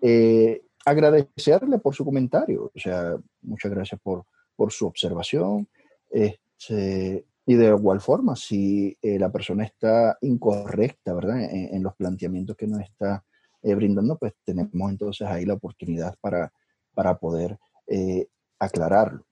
eh, 0.00 0.62
agradecerle 0.84 1.78
por 1.78 1.94
su 1.94 2.04
comentario, 2.04 2.70
o 2.74 2.78
sea, 2.78 3.16
muchas 3.42 3.70
gracias 3.70 4.00
por, 4.00 4.24
por 4.54 4.72
su 4.72 4.86
observación. 4.86 5.68
Este, 6.10 7.24
y 7.46 7.54
de 7.54 7.68
igual 7.68 8.00
forma, 8.00 8.36
si 8.36 8.94
eh, 9.00 9.18
la 9.18 9.30
persona 9.30 9.64
está 9.64 10.18
incorrecta, 10.20 11.14
¿verdad? 11.14 11.40
En, 11.50 11.82
los 11.82 11.94
planteamientos 11.94 12.56
que 12.56 12.66
nos 12.66 12.80
está 12.80 13.24
eh, 13.62 13.74
brindando, 13.74 14.18
pues 14.18 14.34
tenemos 14.44 14.90
entonces 14.90 15.26
ahí 15.26 15.46
la 15.46 15.54
oportunidad 15.54 16.14
para, 16.20 16.52
para 16.92 17.16
poder 17.16 17.58
eh, 17.86 18.26
aclararlo. 18.58 19.24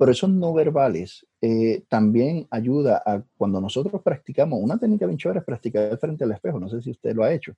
Pero 0.00 0.12
esos 0.12 0.30
no 0.30 0.54
verbales 0.54 1.26
eh, 1.42 1.82
también 1.86 2.48
ayuda 2.50 3.02
a 3.04 3.22
cuando 3.36 3.60
nosotros 3.60 4.00
practicamos, 4.02 4.58
una 4.58 4.78
técnica 4.78 5.04
bien 5.04 5.18
chévere 5.18 5.40
es 5.40 5.44
practicar 5.44 5.98
frente 5.98 6.24
al 6.24 6.32
espejo, 6.32 6.58
no 6.58 6.70
sé 6.70 6.80
si 6.80 6.90
usted 6.90 7.14
lo 7.14 7.22
ha 7.22 7.34
hecho, 7.34 7.52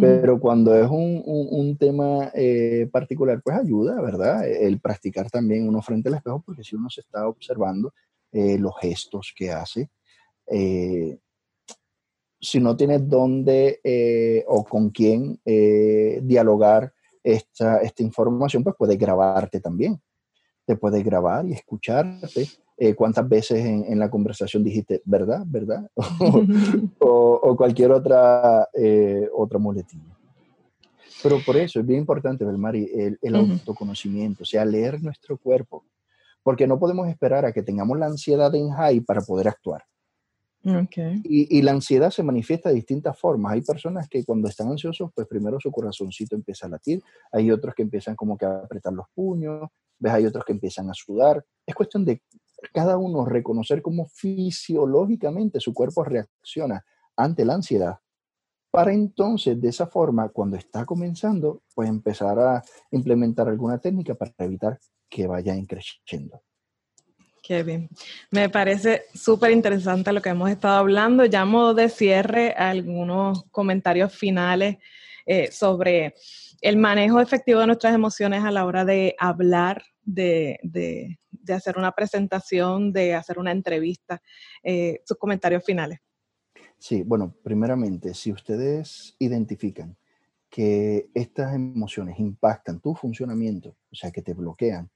pero 0.00 0.38
cuando 0.38 0.76
es 0.76 0.88
un, 0.88 1.24
un, 1.26 1.76
tema 1.76 2.30
eh, 2.34 2.88
particular, 2.92 3.42
pues 3.42 3.56
ayuda, 3.56 4.00
¿verdad? 4.00 4.48
El 4.48 4.78
practicar 4.78 5.28
también 5.28 5.68
uno 5.68 5.82
frente 5.82 6.08
al 6.08 6.14
espejo, 6.14 6.40
porque 6.46 6.62
si 6.62 6.76
uno 6.76 6.88
se 6.88 7.00
está 7.00 7.26
observando 7.26 7.92
eh, 8.30 8.58
los 8.58 8.74
gestos 8.80 9.34
que 9.36 9.50
hace, 9.50 9.90
si 12.40 12.60
no 12.60 12.76
tienes 12.76 13.08
dónde 13.08 14.44
o 14.46 14.62
con 14.62 14.90
quién 14.90 15.40
dialogar 16.22 16.92
esta, 17.24 17.78
esta 17.78 18.04
información, 18.04 18.62
pues 18.62 18.76
puedes 18.78 18.96
grabarte 18.96 19.58
también 19.58 20.00
te 20.66 20.76
puedes 20.76 21.02
grabar 21.04 21.46
y 21.46 21.52
escucharte. 21.52 22.48
Eh, 22.78 22.94
cuántas 22.94 23.26
veces 23.26 23.64
en, 23.64 23.98
la 23.98 24.10
conversación 24.10 24.62
dijiste, 24.62 25.00
¿verdad? 25.06 25.44
¿verdad? 25.46 25.90
o, 26.98 27.56
cualquier 27.56 27.92
otra, 27.92 28.68
eh, 28.74 29.28
otra 29.34 29.58
muletilla. 29.58 30.14
Pero 31.22 31.38
por 31.44 31.56
eso 31.56 31.80
es 31.80 31.86
bien 31.86 32.00
importante, 32.00 32.44
Belmari, 32.44 32.90
el, 32.94 33.18
el 33.22 33.36
autoconocimiento, 33.36 34.42
o 34.42 34.46
sea, 34.46 34.64
leer 34.66 35.02
nuestro 35.02 35.38
cuerpo, 35.38 35.84
porque 36.42 36.66
no 36.66 36.78
podemos 36.78 37.08
esperar 37.08 37.46
a 37.46 37.52
que 37.52 37.62
tengamos 37.62 37.98
la 37.98 38.06
ansiedad 38.06 38.54
en 38.54 38.70
high 38.70 39.00
para 39.00 39.22
poder 39.22 39.48
actuar. 39.48 39.82
Y, 41.22 41.62
la 41.62 41.72
ansiedad 41.72 42.10
se 42.10 42.22
manifiesta 42.22 42.70
de 42.70 42.74
distintas 42.74 43.18
formas. 43.18 43.52
Hay 43.52 43.62
personas 43.62 44.08
que 44.08 44.24
cuando 44.24 44.48
están 44.48 44.68
ansiosos, 44.68 45.10
pues 45.14 45.26
primero 45.28 45.60
su 45.60 45.70
corazoncito 45.70 46.34
empieza 46.34 46.66
a 46.66 46.70
latir, 46.70 47.02
hay 47.30 47.50
otros 47.52 47.74
que 47.74 47.82
empiezan 47.82 48.16
como 48.16 48.36
que 48.36 48.46
a 48.46 48.58
apretar 48.58 48.92
los 48.92 49.06
puños, 49.14 49.70
ves, 49.98 50.12
hay 50.12 50.26
otros 50.26 50.44
que 50.44 50.52
empiezan 50.52 50.90
a 50.90 50.94
sudar. 50.94 51.44
Es 51.64 51.74
cuestión 51.74 52.04
de 52.04 52.22
cada 52.72 52.96
uno 52.96 53.24
reconocer 53.24 53.82
cómo 53.82 54.06
fisiológicamente 54.06 55.60
su 55.60 55.74
cuerpo 55.74 56.04
reacciona 56.04 56.84
ante 57.16 57.44
la 57.44 57.54
ansiedad, 57.54 57.98
para 58.76 58.92
entonces 58.92 59.58
de 59.58 59.70
esa 59.70 59.86
forma, 59.86 60.28
cuando 60.28 60.58
está 60.58 60.84
comenzando, 60.84 61.62
pues 61.74 61.88
empezar 61.88 62.38
a 62.38 62.62
implementar 62.90 63.48
alguna 63.48 63.78
técnica 63.78 64.14
para 64.14 64.34
evitar 64.40 64.78
que 65.08 65.26
vaya 65.26 65.54
creciendo. 65.66 66.42
Qué 67.42 67.62
bien. 67.62 67.88
Me 68.30 68.50
parece 68.50 69.04
súper 69.14 69.52
interesante 69.52 70.12
lo 70.12 70.20
que 70.20 70.28
hemos 70.28 70.50
estado 70.50 70.76
hablando. 70.76 71.24
Modo 71.46 71.72
de 71.72 71.88
cierre, 71.88 72.52
algunos 72.52 73.44
comentarios 73.50 74.12
finales 74.12 74.76
eh, 75.24 75.50
sobre 75.50 76.14
el 76.60 76.76
manejo 76.76 77.20
efectivo 77.20 77.60
de 77.60 77.66
nuestras 77.66 77.94
emociones 77.94 78.44
a 78.44 78.50
la 78.50 78.64
hora 78.64 78.84
de 78.84 79.14
hablar, 79.18 79.82
de, 80.02 81.18
hacer 81.48 81.78
una 81.78 81.92
presentación, 81.92 82.92
de 82.92 83.14
hacer 83.14 83.38
una 83.38 83.52
entrevista. 83.52 84.20
Eh, 84.62 85.00
sus 85.04 85.16
comentarios 85.18 85.64
finales. 85.64 86.00
Sí, 86.78 87.02
bueno, 87.02 87.34
primeramente, 87.42 88.14
si 88.14 88.32
ustedes 88.32 89.16
identifican 89.18 89.96
que 90.48 91.08
estas 91.14 91.54
emociones 91.54 92.18
impactan 92.18 92.80
tu 92.80 92.94
funcionamiento, 92.94 93.76
o 93.90 93.94
sea, 93.94 94.10
que 94.10 94.22
te 94.22 94.34
bloquean, 94.34 94.88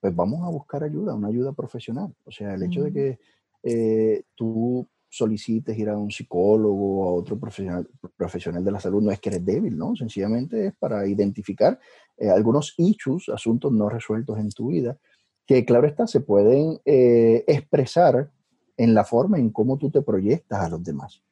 pues 0.00 0.14
vamos 0.14 0.46
a 0.46 0.50
buscar 0.50 0.84
ayuda, 0.84 1.14
una 1.14 1.28
ayuda 1.28 1.52
profesional. 1.52 2.14
O 2.24 2.30
sea, 2.30 2.54
el 2.54 2.62
hecho 2.62 2.82
de 2.82 2.92
que 2.92 3.18
eh, 3.62 4.22
tú 4.34 4.86
solicites 5.16 5.78
ir 5.78 5.88
a 5.88 5.96
un 5.96 6.10
psicólogo 6.10 7.00
o 7.00 7.08
a 7.08 7.12
otro 7.12 7.38
profesional, 7.38 7.88
profesional 8.16 8.64
de 8.64 8.72
la 8.72 8.80
salud 8.80 9.02
no 9.02 9.10
es 9.10 9.20
que 9.20 9.28
eres 9.28 9.44
débil, 9.44 9.76
¿no? 9.76 9.94
Sencillamente 9.94 10.66
es 10.66 10.76
para 10.76 11.06
identificar 11.06 11.78
eh, 12.16 12.28
algunos 12.28 12.74
issues, 12.78 13.28
asuntos 13.28 13.72
no 13.72 13.88
resueltos 13.88 14.38
en 14.38 14.50
tu 14.50 14.68
vida, 14.68 14.98
que 15.46 15.64
claro 15.64 15.86
está, 15.86 16.06
se 16.06 16.20
pueden 16.20 16.80
eh, 16.84 17.44
expresar 17.46 18.30
en 18.76 18.94
la 18.94 19.04
forma 19.04 19.38
en 19.38 19.50
cómo 19.50 19.78
tú 19.78 19.90
te 19.90 20.02
proyectas 20.02 20.60
a 20.60 20.68
los 20.68 20.82
demás. 20.82 21.22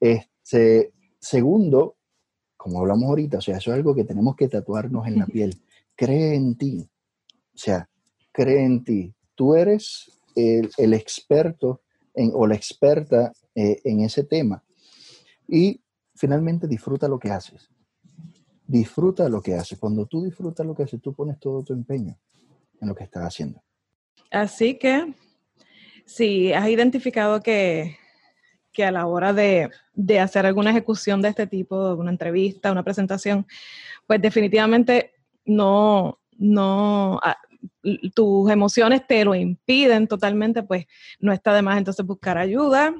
Este, 0.00 0.92
segundo, 1.18 1.96
como 2.56 2.80
hablamos 2.80 3.08
ahorita, 3.08 3.38
o 3.38 3.40
sea, 3.40 3.58
eso 3.58 3.70
es 3.70 3.76
algo 3.76 3.94
que 3.94 4.04
tenemos 4.04 4.36
que 4.36 4.48
tatuarnos 4.48 5.06
en 5.06 5.18
la 5.18 5.26
piel. 5.26 5.54
Cree 5.94 6.34
en 6.34 6.56
ti. 6.56 6.88
O 7.54 7.58
sea, 7.58 7.88
cree 8.32 8.64
en 8.64 8.84
ti. 8.84 9.14
Tú 9.34 9.54
eres 9.54 10.10
el, 10.34 10.94
experto 10.94 11.82
o 12.14 12.46
la 12.46 12.54
experta 12.54 13.32
eh, 13.54 13.80
en 13.84 14.00
ese 14.00 14.24
tema. 14.24 14.62
Y 15.46 15.80
finalmente 16.14 16.66
disfruta 16.66 17.08
lo 17.08 17.18
que 17.18 17.30
haces. 17.30 17.70
Disfruta 18.66 19.28
lo 19.28 19.40
que 19.40 19.54
haces. 19.54 19.78
Cuando 19.78 20.06
tú 20.06 20.24
disfrutas 20.24 20.66
lo 20.66 20.74
que 20.74 20.82
haces, 20.82 21.00
tú 21.00 21.14
pones 21.14 21.38
todo 21.38 21.62
tu 21.62 21.72
empeño 21.72 22.18
en 22.80 22.88
lo 22.88 22.94
que 22.94 23.04
estás 23.04 23.24
haciendo. 23.24 23.62
Así 24.30 24.78
que, 24.78 25.14
si 26.04 26.52
has 26.52 26.68
identificado 26.68 27.40
que, 27.40 27.96
que 28.72 28.84
a 28.84 28.90
la 28.90 29.06
hora 29.06 29.32
de, 29.32 29.70
de, 29.94 30.20
hacer 30.20 30.44
alguna 30.44 30.70
ejecución 30.70 31.22
de 31.22 31.28
este 31.28 31.46
tipo, 31.46 31.94
una 31.94 32.10
entrevista, 32.10 32.72
una 32.72 32.82
presentación, 32.82 33.46
pues 34.06 34.20
definitivamente 34.20 35.12
no, 35.44 36.18
no, 36.36 37.18
ah, 37.22 37.38
tus 38.14 38.50
emociones 38.50 39.06
te 39.06 39.24
lo 39.24 39.34
impiden 39.34 40.06
totalmente, 40.06 40.62
pues 40.62 40.86
no 41.18 41.32
está 41.32 41.54
de 41.54 41.62
más 41.62 41.78
entonces 41.78 42.04
buscar 42.04 42.38
ayuda, 42.38 42.94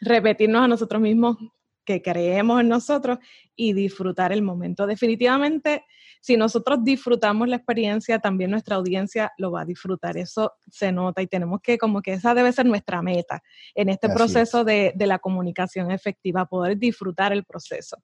repetirnos 0.00 0.62
a 0.62 0.68
nosotros 0.68 1.00
mismos 1.00 1.36
que 1.84 2.02
creemos 2.02 2.60
en 2.60 2.68
nosotros 2.68 3.18
y 3.56 3.72
disfrutar 3.72 4.30
el 4.32 4.42
momento. 4.42 4.86
Definitivamente, 4.86 5.84
si 6.20 6.36
nosotros 6.36 6.84
disfrutamos 6.84 7.48
la 7.48 7.56
experiencia, 7.56 8.18
también 8.18 8.50
nuestra 8.50 8.76
audiencia 8.76 9.32
lo 9.38 9.52
va 9.52 9.62
a 9.62 9.64
disfrutar. 9.64 10.16
Eso 10.18 10.52
se 10.70 10.92
nota 10.92 11.22
y 11.22 11.26
tenemos 11.26 11.60
que, 11.62 11.78
como 11.78 12.02
que 12.02 12.12
esa 12.12 12.34
debe 12.34 12.52
ser 12.52 12.66
nuestra 12.66 13.00
meta 13.00 13.42
en 13.74 13.88
este 13.88 14.08
proceso 14.10 14.64
de, 14.64 14.92
la 14.98 15.18
comunicación 15.18 15.90
efectiva, 15.90 16.44
poder 16.44 16.76
disfrutar 16.76 17.32
el 17.32 17.44
proceso. 17.44 17.96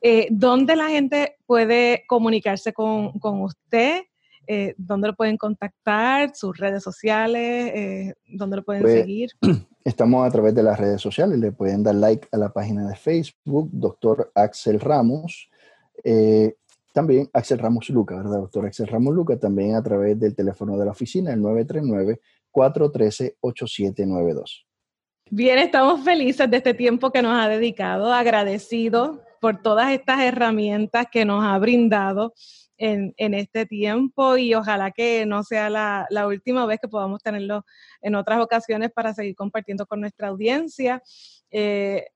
Eh, 0.00 0.28
¿Dónde 0.30 0.76
la 0.76 0.88
gente 0.88 1.36
puede 1.46 2.04
comunicarse 2.06 2.72
con, 2.72 3.18
con 3.18 3.42
usted? 3.42 4.04
Eh, 4.46 4.74
dónde 4.76 5.08
lo 5.08 5.16
pueden 5.16 5.36
contactar, 5.36 6.34
sus 6.34 6.56
redes 6.56 6.82
sociales, 6.82 7.72
eh, 7.74 8.14
dónde 8.28 8.56
lo 8.56 8.64
pueden 8.64 8.82
pues, 8.82 8.94
seguir. 8.94 9.30
Estamos 9.84 10.26
a 10.26 10.30
través 10.30 10.54
de 10.54 10.62
las 10.62 10.78
redes 10.78 11.00
sociales, 11.00 11.38
le 11.38 11.52
pueden 11.52 11.82
dar 11.82 11.94
like 11.94 12.28
a 12.32 12.36
la 12.36 12.52
página 12.52 12.88
de 12.88 12.96
Facebook, 12.96 13.70
doctor 13.72 14.30
Axel 14.34 14.80
Ramos. 14.80 15.48
Eh, 16.04 16.54
también 16.92 17.28
Axel 17.32 17.58
Ramos 17.58 17.88
Luca, 17.90 18.16
¿verdad? 18.16 18.40
Doctor 18.40 18.66
Axel 18.66 18.86
Ramos 18.86 19.14
Luca, 19.14 19.38
también 19.38 19.74
a 19.74 19.82
través 19.82 20.18
del 20.18 20.34
teléfono 20.34 20.78
de 20.78 20.84
la 20.84 20.92
oficina, 20.92 21.32
el 21.32 21.40
939-413-8792. 22.52 24.64
Bien, 25.30 25.58
estamos 25.58 26.04
felices 26.04 26.48
de 26.50 26.58
este 26.58 26.72
tiempo 26.72 27.10
que 27.10 27.20
nos 27.20 27.38
ha 27.38 27.48
dedicado, 27.48 28.12
agradecidos 28.12 29.18
por 29.40 29.60
todas 29.60 29.92
estas 29.92 30.20
herramientas 30.20 31.06
que 31.10 31.24
nos 31.24 31.44
ha 31.44 31.58
brindado 31.58 32.32
en, 32.78 33.14
este 33.34 33.66
tiempo 33.66 34.36
y 34.36 34.54
ojalá 34.54 34.90
que 34.90 35.26
no 35.26 35.42
sea 35.42 35.70
la, 35.70 36.26
última 36.26 36.66
vez 36.66 36.80
que 36.80 36.88
podamos 36.88 37.22
tenerlo 37.22 37.64
en 38.02 38.14
otras 38.14 38.40
ocasiones 38.40 38.90
para 38.92 39.14
seguir 39.14 39.34
compartiendo 39.34 39.86
con 39.86 40.00
nuestra 40.00 40.28
audiencia. 40.28 41.02
Eh, 41.50 42.06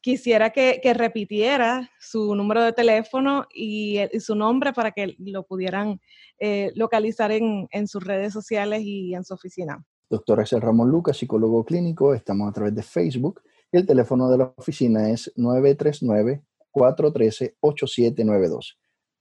quisiera 0.00 0.50
que, 0.50 0.80
repitiera 0.94 1.90
su 1.98 2.34
número 2.34 2.62
de 2.62 2.72
teléfono 2.72 3.46
y, 3.54 3.98
su 4.20 4.34
nombre 4.34 4.72
para 4.72 4.92
que 4.92 5.16
lo 5.18 5.44
pudieran 5.44 6.00
eh, 6.38 6.72
localizar 6.74 7.32
en, 7.32 7.88
sus 7.88 8.04
redes 8.04 8.32
sociales 8.32 8.82
y 8.82 9.14
en 9.14 9.24
su 9.24 9.34
oficina. 9.34 9.84
Doctor 10.08 10.40
Axel 10.40 10.60
Ramón 10.60 10.90
Lucas, 10.90 11.16
psicólogo 11.16 11.64
clínico, 11.64 12.14
estamos 12.14 12.48
a 12.48 12.52
través 12.52 12.74
de 12.74 12.82
Facebook 12.82 13.42
el 13.72 13.86
teléfono 13.86 14.30
de 14.30 14.38
la 14.38 14.54
oficina 14.56 15.10
es 15.10 15.32
939 15.36 16.42
413 16.70 17.56
8792. 17.60 18.78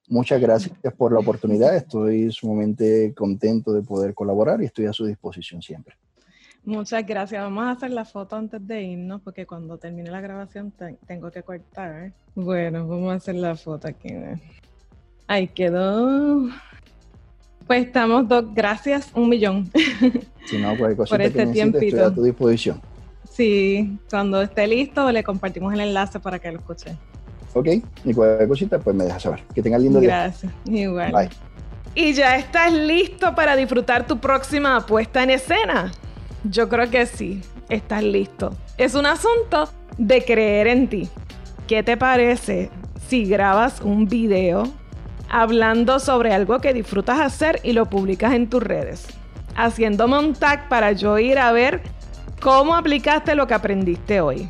Muchas 0.08 0.40
gracias 0.40 0.78
por 0.98 1.12
la 1.12 1.20
oportunidad. 1.20 1.76
Estoy 1.76 2.32
sumamente 2.32 3.14
contento 3.16 3.74
de 3.74 3.82
poder 3.82 4.14
colaborar 4.14 4.62
y 4.62 4.66
estoy 4.66 4.86
a 4.86 4.94
su 4.94 5.06
disposición 5.06 5.62
siempre. 5.62 5.96
Muchas 6.64 7.06
gracias. 7.06 7.42
Vamos 7.44 7.64
a 7.66 7.72
hacer 7.72 7.92
la 7.92 8.06
foto 8.06 8.36
antes 8.36 8.66
de 8.66 8.82
irnos 8.82 9.22
porque 9.22 9.46
cuando 9.46 9.78
termine 9.78 10.10
la 10.10 10.22
grabación 10.22 10.74
tengo 11.08 11.32
que 11.32 11.44
cortar. 11.44 12.12
Bueno, 12.34 12.88
vamos 12.88 13.14
a 13.14 13.16
hacer 13.16 13.36
la 13.36 13.56
foto 13.56 13.88
aquí. 13.88 14.10
Ahí 15.28 15.48
quedó. 15.48 16.50
Pues 17.68 17.86
estamos, 17.86 18.28
dos. 18.28 18.54
Gracias, 18.54 19.12
un 19.16 19.30
millón. 19.30 19.70
Si 20.46 20.60
no, 20.60 20.78
por 20.78 21.22
este 21.24 21.48
tiempo 21.48 21.80
estoy 21.80 22.00
a 22.00 22.14
tu 22.14 22.22
disposición. 22.22 22.80
Sí, 23.28 23.98
cuando 24.12 24.44
esté 24.44 24.68
listo 24.68 25.12
le 25.12 25.24
compartimos 25.24 25.74
el 25.74 25.80
enlace 25.80 26.20
para 26.20 26.38
que 26.38 26.52
lo 26.52 26.60
escuche. 26.60 26.96
¿Ok? 27.56 27.68
Y 28.04 28.14
cualquier 28.14 28.50
cosita, 28.50 28.80
pues 28.80 28.96
me 28.96 29.06
dejas 29.06 29.24
saber. 29.24 29.42
Que 29.54 29.62
tengan 29.62 29.82
lindo 29.82 30.00
día. 30.00 30.10
Gracias. 30.10 30.52
Igual. 30.66 31.12
Bye. 31.12 31.30
¿Y 31.96 32.12
ya 32.12 32.36
estás 32.36 32.74
listo 32.74 33.34
para 33.34 33.56
disfrutar 33.56 34.06
tu 34.06 34.20
próxima 34.20 34.86
puesta 34.86 35.24
en 35.24 35.30
escena? 35.30 35.94
Yo 36.44 36.68
creo 36.68 36.90
que 36.90 37.06
sí, 37.06 37.42
estás 37.70 38.04
listo. 38.04 38.54
Es 38.78 38.94
un 38.94 39.06
asunto 39.06 39.70
de 39.98 40.26
creer 40.26 40.68
en 40.68 40.90
ti. 40.90 41.10
¿Qué 41.68 41.82
te 41.82 41.96
parece 41.96 42.70
si 43.08 43.24
grabas 43.24 43.80
un 43.80 44.08
video 44.08 44.64
hablando 45.30 46.00
sobre 46.00 46.34
algo 46.34 46.60
que 46.60 46.74
disfrutas 46.74 47.22
hacer 47.22 47.62
y 47.64 47.72
lo 47.72 47.86
publicas 47.86 48.34
en 48.34 48.50
tus 48.50 48.62
redes? 48.62 49.08
Haciéndome 49.56 50.20
un 50.20 50.34
tag 50.34 50.68
para 50.68 50.92
yo 50.92 51.18
ir 51.18 51.40
a 51.40 51.54
ver 51.54 51.82
cómo 52.42 52.76
aplicaste 52.76 53.34
lo 53.36 53.48
que 53.48 53.54
aprendiste 53.54 54.20
hoy. 54.20 54.50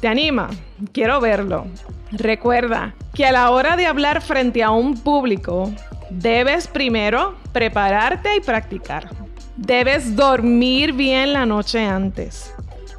¿Te 0.00 0.08
anima? 0.08 0.48
Quiero 0.92 1.20
verlo. 1.20 1.66
Recuerda 2.10 2.94
que 3.14 3.26
a 3.26 3.32
la 3.32 3.50
hora 3.50 3.76
de 3.76 3.86
hablar 3.86 4.22
frente 4.22 4.62
a 4.62 4.70
un 4.70 4.94
público, 4.94 5.70
debes 6.08 6.66
primero 6.68 7.36
prepararte 7.52 8.36
y 8.36 8.40
practicar. 8.40 9.10
Debes 9.56 10.16
dormir 10.16 10.94
bien 10.94 11.34
la 11.34 11.44
noche 11.44 11.84
antes. 11.84 12.54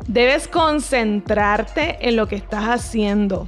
Debes 0.07 0.47
concentrarte 0.47 1.97
en 2.07 2.15
lo 2.15 2.27
que 2.27 2.35
estás 2.35 2.65
haciendo. 2.65 3.47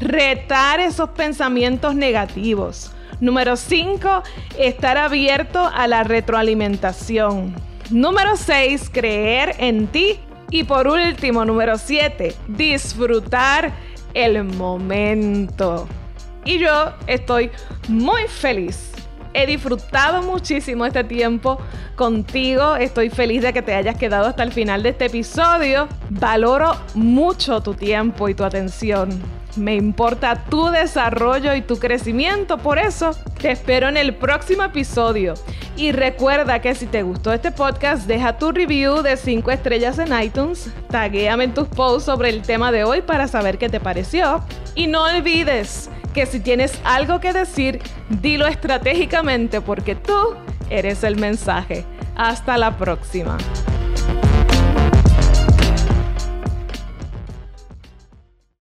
Retar 0.00 0.80
esos 0.80 1.10
pensamientos 1.10 1.94
negativos. 1.94 2.90
Número 3.20 3.54
5, 3.56 4.24
estar 4.58 4.98
abierto 4.98 5.64
a 5.72 5.86
la 5.86 6.02
retroalimentación. 6.02 7.54
Número 7.90 8.36
6, 8.36 8.90
creer 8.92 9.54
en 9.58 9.86
ti. 9.86 10.18
Y 10.50 10.64
por 10.64 10.88
último, 10.88 11.44
número 11.44 11.78
7, 11.78 12.34
disfrutar 12.48 13.72
el 14.14 14.44
momento. 14.44 15.86
Y 16.44 16.58
yo 16.58 16.92
estoy 17.06 17.50
muy 17.88 18.22
feliz 18.26 18.92
He 19.32 19.46
disfrutado 19.46 20.22
muchísimo 20.22 20.84
este 20.84 21.04
tiempo 21.04 21.58
contigo. 21.94 22.76
Estoy 22.76 23.10
feliz 23.10 23.42
de 23.42 23.52
que 23.52 23.62
te 23.62 23.74
hayas 23.74 23.96
quedado 23.96 24.26
hasta 24.26 24.42
el 24.42 24.52
final 24.52 24.82
de 24.82 24.90
este 24.90 25.06
episodio. 25.06 25.88
Valoro 26.10 26.72
mucho 26.94 27.60
tu 27.60 27.74
tiempo 27.74 28.28
y 28.28 28.34
tu 28.34 28.44
atención. 28.44 29.20
Me 29.56 29.74
importa 29.74 30.44
tu 30.48 30.68
desarrollo 30.70 31.54
y 31.54 31.62
tu 31.62 31.78
crecimiento, 31.78 32.58
por 32.58 32.78
eso 32.78 33.10
te 33.40 33.50
espero 33.50 33.88
en 33.88 33.96
el 33.96 34.14
próximo 34.14 34.62
episodio. 34.62 35.34
Y 35.76 35.92
recuerda 35.92 36.60
que 36.60 36.74
si 36.74 36.86
te 36.86 37.02
gustó 37.02 37.32
este 37.32 37.50
podcast, 37.50 38.06
deja 38.06 38.38
tu 38.38 38.52
review 38.52 39.02
de 39.02 39.16
5 39.16 39.50
estrellas 39.50 39.98
en 39.98 40.18
iTunes, 40.20 40.70
taguéame 40.90 41.44
en 41.44 41.54
tus 41.54 41.66
posts 41.66 42.04
sobre 42.04 42.28
el 42.28 42.42
tema 42.42 42.70
de 42.70 42.84
hoy 42.84 43.02
para 43.02 43.26
saber 43.26 43.58
qué 43.58 43.68
te 43.68 43.80
pareció. 43.80 44.44
Y 44.74 44.86
no 44.86 45.04
olvides 45.04 45.90
que 46.14 46.26
si 46.26 46.40
tienes 46.40 46.72
algo 46.84 47.20
que 47.20 47.32
decir, 47.32 47.80
dilo 48.08 48.46
estratégicamente 48.46 49.60
porque 49.60 49.94
tú 49.94 50.34
eres 50.70 51.04
el 51.04 51.16
mensaje. 51.16 51.84
Hasta 52.16 52.58
la 52.58 52.76
próxima. 52.76 53.38